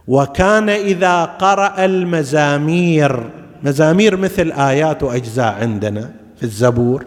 وكان 0.07 0.69
إذا 0.69 1.25
قرأ 1.25 1.85
المزامير 1.85 3.42
مزامير 3.63 4.17
مثل 4.17 4.51
آيات 4.51 5.03
وأجزاء 5.03 5.53
عندنا 5.53 6.11
في 6.37 6.43
الزبور. 6.43 7.05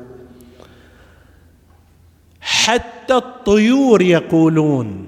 حتى 2.40 3.14
الطيور 3.14 4.02
يقولون 4.02 5.06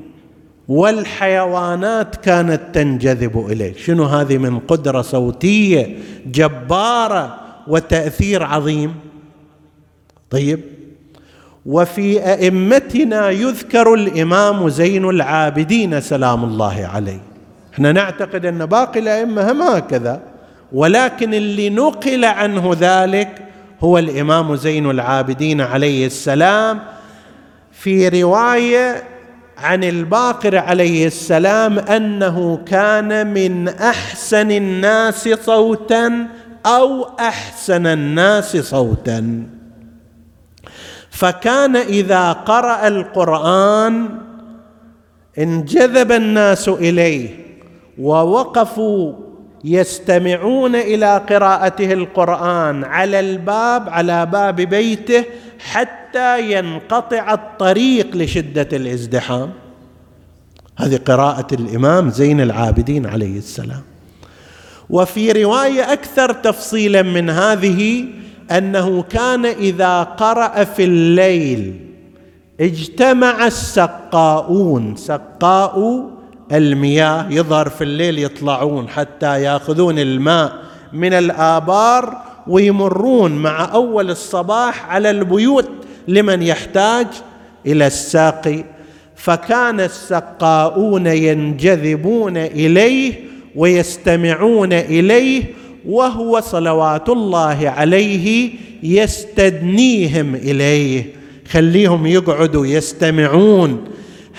والحيوانات 0.68 2.16
كانت 2.16 2.61
تنجذب 2.72 3.46
إليه. 3.51 3.76
شنو 3.76 4.05
هذه 4.05 4.38
من 4.38 4.59
قدرة 4.59 5.03
صوتية 5.03 5.99
جبارة 6.26 7.40
وتأثير 7.66 8.42
عظيم؟ 8.42 8.94
طيب. 10.30 10.61
وفي 11.66 12.20
أئمتنا 12.32 13.30
يذكر 13.30 13.94
الإمام 13.94 14.68
زين 14.68 15.09
العابدين 15.09 16.01
سلام 16.01 16.44
الله 16.44 16.90
عليه. 16.94 17.20
إحنا 17.74 17.92
نعتقد 17.92 18.46
أن 18.46 18.66
باقي 18.66 19.01
الأئمة 19.01 19.53
هم 19.53 19.62
هكذا. 19.62 20.22
ولكن 20.72 21.34
اللي 21.34 21.70
نقل 21.70 22.24
عنه 22.24 22.76
ذلك 22.80 23.42
هو 23.80 23.98
الإمام 23.98 24.56
زين 24.56 24.90
العابدين 24.90 25.60
عليه 25.60 26.06
السلام 26.06 26.80
في 27.72 28.08
رواية 28.08 29.04
عن 29.58 29.84
الباقر 29.84 30.58
عليه 30.58 31.06
السلام 31.06 31.78
أنه 31.78 32.56
كان 32.66 33.34
من 33.34 33.68
أحسن 33.68 34.50
الناس 34.50 35.28
صوتا 35.28 36.26
أو 36.66 37.02
أحسن 37.20 37.86
الناس 37.86 38.56
صوتا. 38.56 39.46
فكان 41.10 41.76
إذا 41.76 42.32
قرأ 42.32 42.88
القرآن 42.88 44.08
انجذب 45.38 46.12
الناس 46.12 46.68
إليه 46.68 47.28
ووقفوا 47.98 49.28
يستمعون 49.64 50.76
إلى 50.76 51.22
قراءته 51.30 51.92
القرآن 51.92 52.84
على 52.84 53.20
الباب 53.20 53.88
على 53.88 54.26
باب 54.26 54.56
بيته 54.56 55.24
حتى 55.59 56.52
ينقطع 56.52 57.34
الطريق 57.34 58.16
لشدة 58.16 58.68
الازدحام. 58.72 59.50
هذه 60.76 60.96
قراءة 60.96 61.54
الإمام 61.54 62.11
زين 62.11 62.40
العابدين 62.40 63.06
عليه 63.06 63.38
السلام. 63.38 63.82
وفي 64.90 65.32
رواية 65.32 65.92
أكثر 65.92 66.32
تفصيلا 66.32 67.02
من 67.02 67.30
هذه 67.30 68.04
أنه 68.50 69.02
كان 69.02 69.46
إذا 69.46 70.02
قرأ 70.02 70.64
في 70.64 70.84
الليل 70.84 71.80
اجتمع 72.61 73.46
السقاؤون 73.46 74.96
سقاء 74.96 76.09
المياه 76.53 77.26
يظهر 77.30 77.68
في 77.68 77.84
الليل 77.84 78.18
يطلعون 78.18 78.88
حتى 78.88 79.42
ياخذون 79.42 79.99
الماء 79.99 80.53
من 80.92 81.12
الآبار 81.12 82.22
ويمرون 82.46 83.32
مع 83.32 83.74
أول 83.74 84.11
الصباح 84.11 84.90
على 84.90 85.11
البيوت 85.11 85.68
لمن 86.09 86.42
يحتاج 86.42 87.07
إلى 87.66 87.86
الساقي 87.86 88.64
فكان 89.16 89.80
السقاؤون 89.80 91.07
ينجذبون 91.07 92.36
إليه 92.36 93.14
ويستمعون 93.57 94.72
إليه 94.72 95.44
وهو 95.86 96.40
صلوات 96.40 97.09
الله 97.09 97.74
عليه 97.76 98.51
يستدنيهم 98.82 100.34
إليه. 100.34 101.05
خليهم 101.51 102.07
يقعدوا 102.07 102.66
يستمعون. 102.66 103.84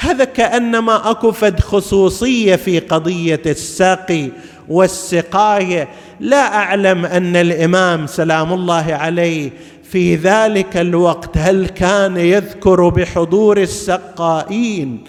هذا 0.02 0.24
كأنما 0.24 1.12
أكو 1.12 1.32
فد 1.32 1.60
خصوصية 1.60 2.56
في 2.56 2.80
قضية 2.80 3.42
السقي 3.46 4.30
والسقاية. 4.70 5.88
لا 6.20 6.56
أعلم 6.56 7.06
أن 7.06 7.36
الإمام 7.36 8.08
سلام 8.08 8.54
الله 8.54 8.94
عليه 8.94 9.50
في 9.92 10.16
ذلك 10.16 10.78
الوقت 10.78 11.38
هل 11.38 11.68
كان 11.68 12.18
يذكر 12.18 12.90
بحضور 12.90 13.58
السقائين. 13.58 15.04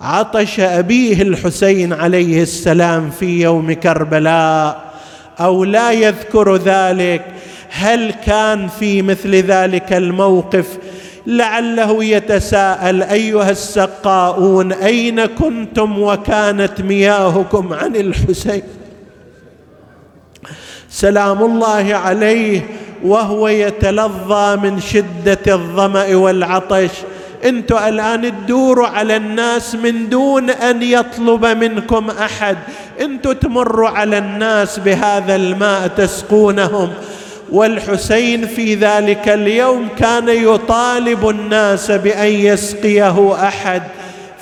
عطش 0.00 0.60
أبيه 0.60 1.22
الحسين 1.22 1.92
عليه 1.92 2.42
السلام 2.42 3.10
في 3.10 3.40
يوم 3.40 3.72
كربلاء 3.72 4.92
أو 5.40 5.64
لا 5.64 5.92
يذكر 5.92 6.56
ذلك. 6.56 7.24
هل 7.70 8.10
كان 8.26 8.68
في 8.68 9.02
مثل 9.02 9.34
ذلك 9.34 9.92
الموقف 9.92 10.66
لعله 11.26 12.04
يتساءل 12.04 13.02
أيها 13.02 13.50
السقاؤون 13.50 14.72
أين 14.72 15.26
كنتم 15.26 15.98
وكانت 15.98 16.80
مياهكم 16.80 17.72
عن 17.72 17.96
الحسين؟ 17.96 18.62
سلام 20.90 21.42
الله 21.42 21.94
عليه 21.94 22.60
وهو 23.04 23.48
يتلظى 23.48 24.56
من 24.56 24.80
شدة 24.80 25.38
الظمأ 25.54 26.14
والعطش. 26.14 26.90
أنتم 27.44 27.76
الآن 27.76 28.22
تدوروا 28.22 28.86
على 28.86 29.16
الناس 29.16 29.74
من 29.74 30.08
دون 30.08 30.50
أن 30.50 30.82
يطلب 30.82 31.46
منكم 31.46 32.10
أحد. 32.10 32.58
أنتم 33.00 33.32
تمروا 33.32 33.88
على 33.88 34.18
الناس 34.18 34.78
بهذا 34.78 35.36
الماء 35.36 35.88
تسقونهم. 35.88 36.92
والحسين 37.52 38.46
في 38.46 38.74
ذلك 38.74 39.28
اليوم 39.28 39.88
كان 39.98 40.28
يطالب 40.28 41.28
الناس 41.28 41.90
بأن 41.90 42.32
يسقيه 42.32 43.34
أحد 43.48 43.82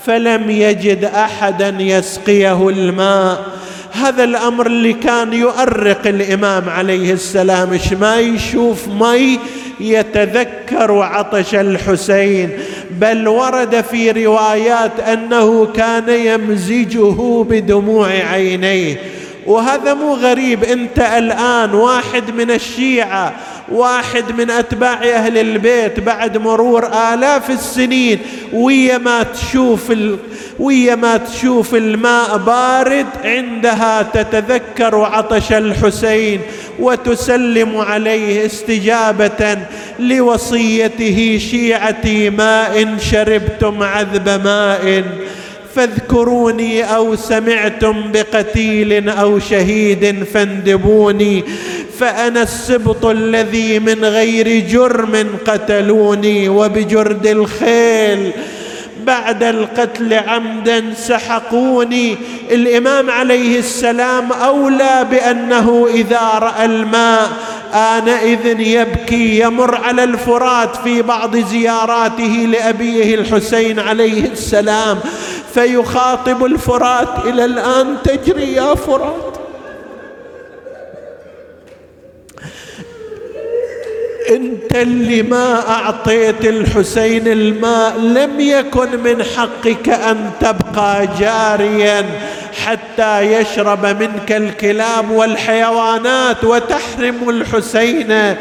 فلم 0.07 0.51
يجد 0.51 1.05
أحدا 1.05 1.77
يسقيه 1.79 2.69
الماء. 2.69 3.47
هذا 3.93 4.25
الأمر 4.25 4.67
اللي 4.67 4.93
كان 4.93 5.33
يؤرق 5.33 6.07
الإمام 6.07 6.69
عليه 6.69 7.13
السلام 7.13 7.73
إيش 7.73 7.93
ما 7.93 8.19
يشوف 8.19 8.89
مي 8.89 9.39
يتذكر 9.81 11.03
عطش 11.03 11.55
الحسين. 11.55 12.51
بل 12.91 13.29
ورد 13.29 13.81
في 13.81 14.11
روايات 14.11 15.01
أنه 15.01 15.67
كان 15.67 16.09
يمزجه 16.09 17.45
بدموع 17.49 18.09
عينيه. 18.09 19.20
وهذا 19.47 19.95
مو 19.95 20.15
غريب 20.15 20.65
انت 20.65 20.99
الآن 20.99 21.75
واحد 21.75 22.31
من 22.31 22.51
الشيعة 22.51 23.33
واحد 23.73 24.33
من 24.39 24.51
أتباع 24.51 25.03
أهل 25.05 25.39
البيت 25.39 26.01
بعد 26.01 26.37
مرور 26.37 26.87
آلاف 26.87 27.51
السنين 27.51 28.19
ويا 28.53 28.99
ما 28.99 29.23
تشوف 29.23 29.91
ال... 29.91 30.17
ويا 30.59 30.95
ما 30.95 31.17
تشوف 31.17 31.75
الماء 31.75 32.37
بارد 32.39 33.07
عندها 33.25 34.03
تتذكر 34.03 35.05
عطش 35.05 35.53
الحسين 35.53 36.41
وتسلم 36.79 37.77
عليه 37.77 38.47
استجابة 38.47 39.59
لوصيته 39.99 41.39
شيعتي 41.51 42.31
ماء 42.31 42.97
شربتم 43.11 43.83
عذب 43.83 44.29
ماء 44.45 45.05
فاذكروني 45.75 46.83
أو 46.97 47.17
سمعتم 47.17 48.13
بقتيل 48.13 49.09
أو 49.09 49.39
شهيد 49.39 50.25
فاندبوني 50.35 51.45
فأنا 51.99 52.43
السبط 52.43 53.07
الذي 53.07 53.79
من 53.79 54.05
غير 54.05 54.67
جرم 54.67 55.27
قتلوني 55.47 56.49
وبجرد 56.49 57.27
الخيل. 57.27 58.33
بعد 59.07 59.43
القتل 59.43 60.15
عمدا 60.15 60.95
سحقوني. 60.95 62.17
الإمام 62.51 63.11
عليه 63.11 63.59
السلام 63.59 64.33
أولى 64.33 65.07
بأنه 65.11 65.89
إذا 65.95 66.21
رأى 66.35 66.65
الماء 66.65 67.31
آنئذ 67.75 68.61
يبكي 68.61 69.41
يمر 69.41 69.75
على 69.75 70.05
الفرات 70.05 70.77
في 70.77 71.03
بعض 71.03 71.37
زياراته 71.37 72.47
لأبيه 72.53 73.15
الحسين 73.15 73.79
عليه 73.79 74.33
السلام. 74.33 74.99
فيخاطب 75.55 76.45
الفرات 76.45 77.25
إلى 77.25 77.45
الآن 77.45 77.97
تجري 78.05 78.53
يا 78.53 78.75
فرات. 78.75 79.37
أنت 84.31 84.77
اللي 84.77 85.23
ما 85.23 85.69
أعطيت 85.71 86.45
الحسين 86.45 87.29
الماء 87.29 87.99
لم 87.99 88.41
يكن 88.41 89.03
من 89.03 89.23
حقك 89.23 89.89
أن 89.89 90.31
تبقى 90.41 91.09
جاريا 91.21 92.07
حتى 92.65 93.21
يشرب 93.21 93.87
منك 93.87 94.33
الكلاب 94.33 95.11
والحيوانات 95.11 96.45
وتحرم 96.45 97.29
الحسين 97.29 98.37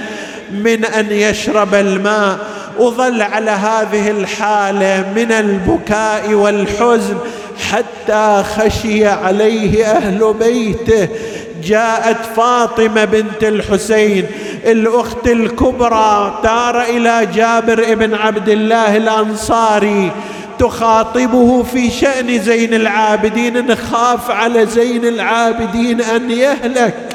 من 0.52 0.86
أن 0.86 1.12
يشرب 1.12 1.76
الماء. 1.76 2.40
وظل 2.80 3.22
على 3.22 3.52
هذه 3.52 4.12
الحالة 4.12 5.14
من 5.16 5.32
البكاء 5.32 6.34
والحزن 6.34 7.18
حتى 7.72 8.44
خشي 8.56 9.08
عليه 9.08 9.86
أهل 9.86 10.34
بيته. 10.40 11.08
جاءت 11.64 12.18
فاطمة 12.36 13.06
بنت 13.06 13.44
الحسين 13.44 14.26
الأخت 14.66 15.28
الكبرى 15.28 16.40
تار 16.44 16.82
إلى 16.82 17.28
جابر 17.36 17.96
بن 17.96 18.14
عبد 18.14 18.50
الله 18.50 18.98
الأنصاري 18.98 20.12
تخاطبه 20.60 21.64
في 21.64 21.90
شأن 21.90 22.40
زين 22.40 22.74
العابدين 22.74 23.66
نخاف 23.68 24.32
على 24.32 24.66
زين 24.66 25.06
العابدين 25.06 26.02
أن 26.02 26.32
يهلك. 26.32 27.09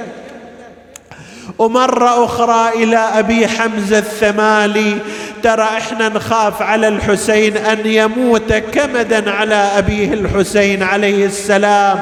ومرة 1.59 2.25
أخرى 2.25 2.85
إلى 2.85 2.97
أبي 2.97 3.49
حمزة 3.49 3.99
الثمالي 3.99 4.99
ترى 5.43 5.63
إحنا 5.63 6.09
نخاف 6.09 6.63
على 6.63 6.89
الحسين 6.89 7.57
أن 7.57 7.79
يموت 7.85 8.53
كمدا 8.53 9.31
على 9.31 9.55
أبيه 9.55 10.15
الحسين 10.15 10.83
عليه 10.83 11.27
السلام 11.27 12.01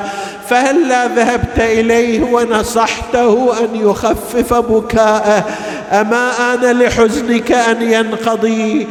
فهلا 0.48 1.06
ذهبت 1.06 1.58
إليه 1.58 2.22
ونصحته 2.22 3.52
أن 3.60 3.68
يخفف 3.74 4.54
بكاءه؟ 4.54 5.44
أما 5.92 6.54
آن 6.54 6.78
لحزنك 6.78 7.52
أن 7.52 7.92
ينقضي 7.92 8.88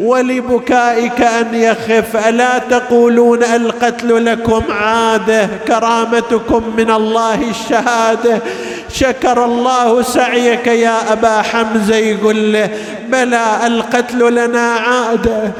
ولبكائك 0.00 1.20
أن 1.20 1.54
يخف؟ 1.54 2.28
ألا 2.28 2.58
تقولون 2.58 3.44
القتل 3.44 4.24
لكم 4.24 4.62
عادة 4.72 5.48
كرامتكم 5.68 6.62
من 6.76 6.90
الله 6.90 7.50
الشهادة؟ 7.50 8.42
شكر 8.94 9.44
الله 9.44 10.02
سعيك 10.02 10.66
يا 10.66 11.12
أبا 11.12 11.42
حمزة 11.42 11.96
يقول 11.96 12.52
له 12.52 12.70
بلى 13.08 13.66
القتل 13.66 14.34
لنا 14.34 14.72
عادة 14.72 15.50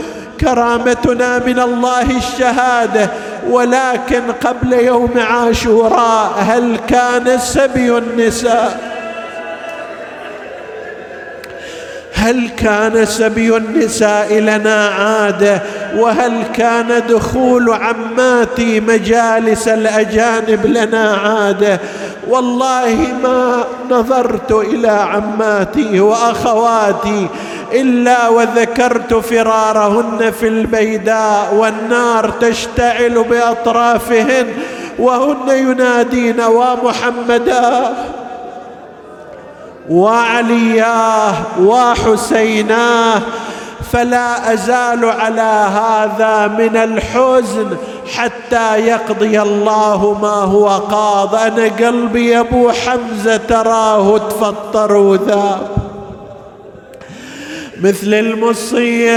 كرامتنا 0.40 1.38
من 1.38 1.58
الله 1.58 2.16
الشهادة 2.16 3.08
ولكن 3.50 4.22
قبل 4.32 4.72
يوم 4.72 5.10
عاشوراء 5.16 6.32
هل 6.38 6.76
كان 6.88 7.38
سبي 7.38 7.98
النساء؟ 7.98 8.93
هل 12.14 12.48
كان 12.48 13.04
سبي 13.06 13.56
النساء 13.56 14.34
لنا 14.34 14.88
عادة؟ 14.88 15.62
وهل 15.96 16.42
كان 16.54 17.02
دخول 17.08 17.72
عماتي 17.72 18.80
مجالس 18.80 19.68
الأجانب 19.68 20.66
لنا 20.66 21.14
عادة؟ 21.14 21.80
والله 22.28 22.96
ما 23.22 23.64
نظرت 23.90 24.52
إلى 24.52 24.88
عماتي 24.88 26.00
وأخواتي 26.00 27.28
إلا 27.72 28.28
وذكرت 28.28 29.14
فرارهن 29.14 30.32
في 30.40 30.48
البيداء 30.48 31.54
والنار 31.54 32.30
تشتعل 32.30 33.24
بأطرافهن 33.30 34.46
وهن 34.98 35.48
ينادين 35.48 36.40
ومحمدا 36.40 37.94
وعلياه 39.90 41.34
وحسيناه 41.60 43.22
فلا 43.92 44.52
أزال 44.52 45.04
على 45.04 45.68
هذا 45.74 46.46
من 46.58 46.76
الحزن 46.76 47.76
حتى 48.16 48.78
يقضي 48.78 49.42
الله 49.42 50.18
ما 50.22 50.28
هو 50.28 50.68
قاض. 50.68 51.34
أنا 51.34 51.64
قلبي 51.64 52.30
يا 52.30 52.40
أبو 52.40 52.70
حمزة 52.70 53.36
تراه 53.36 54.18
تفطر 54.18 54.92
وذاب. 54.92 55.68
مثل 57.82 58.14
المصيبة 58.14 59.14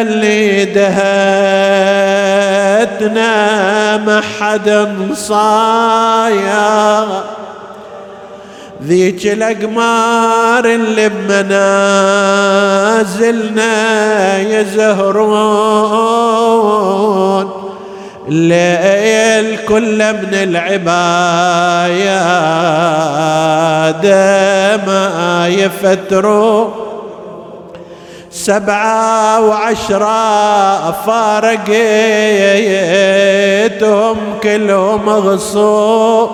اللي 0.00 0.64
دهتنا 2.84 3.96
ما 3.96 4.22
حدا 4.40 4.96
صايا 5.14 7.06
ذيك 8.84 9.26
الأقمار 9.26 10.64
اللي 10.64 11.08
بمنازلنا 11.08 11.80
يزهرون 14.38 16.00
الليل 18.28 19.58
كله 19.68 20.12
من 20.12 20.34
العبايات 20.34 20.96
ما 24.86 25.46
يفتروا 25.48 26.68
سبعة 28.30 29.40
وعشرة 29.48 30.90
فارقيتهم 30.90 31.76
كلهم 34.42 35.08
غصوا 35.08 36.28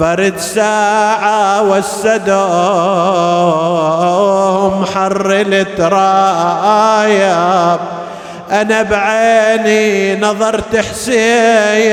فرد 0.00 0.38
ساعة 0.38 1.62
والسدوم 1.62 2.30
حر 4.94 5.30
الترايب 5.30 7.00
أنا 8.50 8.82
بعيني 8.82 10.16
نظرت 10.20 10.76
حسين 10.76 11.90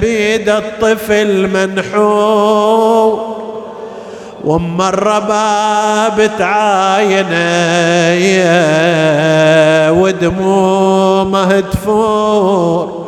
بيد 0.00 0.48
الطفل 0.48 1.48
منحور 1.48 3.36
وأم 4.44 4.82
الرباب 4.82 6.30
تعاينه 6.38 7.36
ودمومه 10.00 11.60
تفور. 11.60 13.05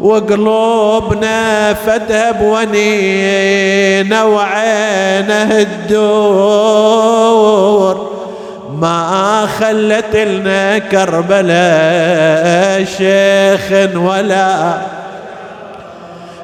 وقلوبنا 0.00 1.74
فتها 1.74 2.30
بونينا 2.30 4.24
وعينه 4.24 5.58
الدور. 5.58 7.38
ما 8.74 9.48
خلت 9.60 10.16
لنا 10.16 10.78
كربلاء 10.78 11.58
شيخ 12.98 13.72
ولا. 13.94 14.78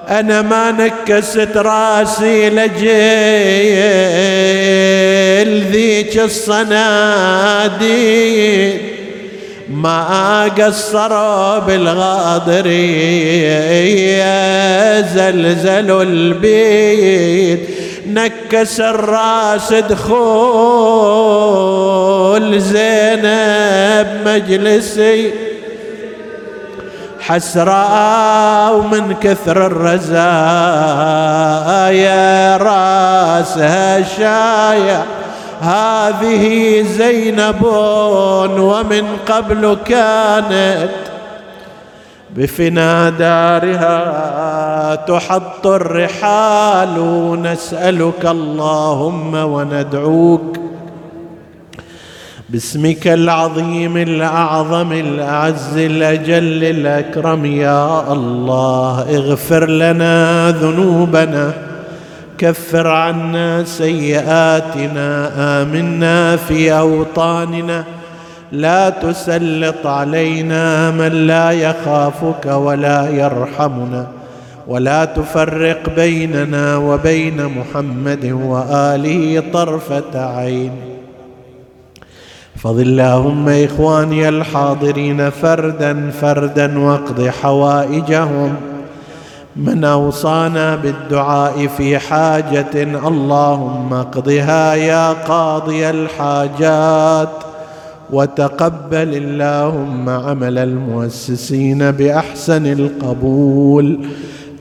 أنا 0.09 0.43
ما 0.43 0.71
نكست 0.71 1.57
راسي 1.57 2.51
لجيل 2.51 2.75
ذيك 5.73 6.19
الصناديد 6.19 7.85
ما 9.71 10.45
قصروا 10.45 11.59
بالغاضر 11.59 12.67
زلزلوا 15.15 16.03
البيت 16.03 17.69
نكس 18.07 18.81
الراس 18.81 19.73
دخول 19.73 21.15
زينب 22.61 24.07
مجلسي. 24.27 25.31
حسرة 27.21 28.73
ومن 28.73 29.15
كثر 29.23 29.67
الرزايا 29.67 30.17
راسها 32.57 34.03
شايع 34.17 35.03
هذه 35.61 36.83
زينب 36.83 37.63
ومن 38.59 39.05
قبل 39.27 39.77
كانت 39.85 40.91
بفنا 42.37 43.11
دارها 43.11 44.95
تحط 44.95 45.67
الرحال 45.67 46.97
نسألك 47.43 48.27
اللهم 48.27 49.35
وندعوك 49.35 50.57
باسمك 52.49 53.09
العظيم 53.09 53.97
الأعظم 53.97 54.93
الأعز 54.93 55.77
الأجل 55.77 56.65
الأكرم 56.65 57.47
يا 57.47 58.13
الله 58.13 59.01
اغفر 59.01 59.71
لنا 59.71 60.51
ذنوبنا 60.51 61.74
كفر 62.39 62.87
عنا 62.87 63.65
سيئاتنا 63.65 65.31
آمنا 65.63 66.37
في 66.37 66.73
أوطاننا. 66.73 67.85
لا 68.53 68.91
تسلط 68.91 69.87
علينا 69.87 70.91
من 70.91 71.27
لا 71.27 71.51
يخافك 71.51 72.47
ولا 72.47 73.11
يرحمنا. 73.11 74.07
ولا 74.69 75.05
تفرق 75.05 75.95
بيننا 75.97 76.77
وبين 76.77 77.47
محمد 77.47 78.25
وآله 78.25 79.43
طرفة 79.53 80.37
عين. 80.37 80.73
فضل 82.57 82.81
اللهم 82.81 83.49
إخواني 83.49 84.29
الحاضرين 84.29 85.31
فردا 85.31 86.11
فردا 86.21 86.79
واقض 86.79 87.29
حوائجهم. 87.43 88.57
من 89.57 89.85
أوصانا 89.85 90.77
بالدعاء 90.77 91.67
في 91.67 91.99
حاجة 91.99 92.83
اللهم 93.09 93.95
اقضها 93.95 94.75
يا 94.75 95.13
قاضي 95.13 95.91
الحاجات 95.91 97.29
وتقبل 98.11 99.15
اللهم 99.15 100.09
عمل 100.09 100.59
المؤسسين 100.59 101.91
بأحسن 101.91 102.67
القبول 102.67 104.07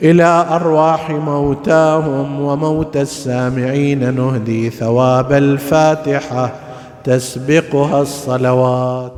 إلى 0.02 0.46
أرواح 0.50 1.10
موتاهم 1.10 2.42
وموتى 2.42 3.02
السامعين 3.02 4.16
نهدي 4.16 4.70
ثواب 4.70 5.34
الفاتحة 5.34 6.54
تسبقها 7.04 8.02
الصلوات 8.02 9.14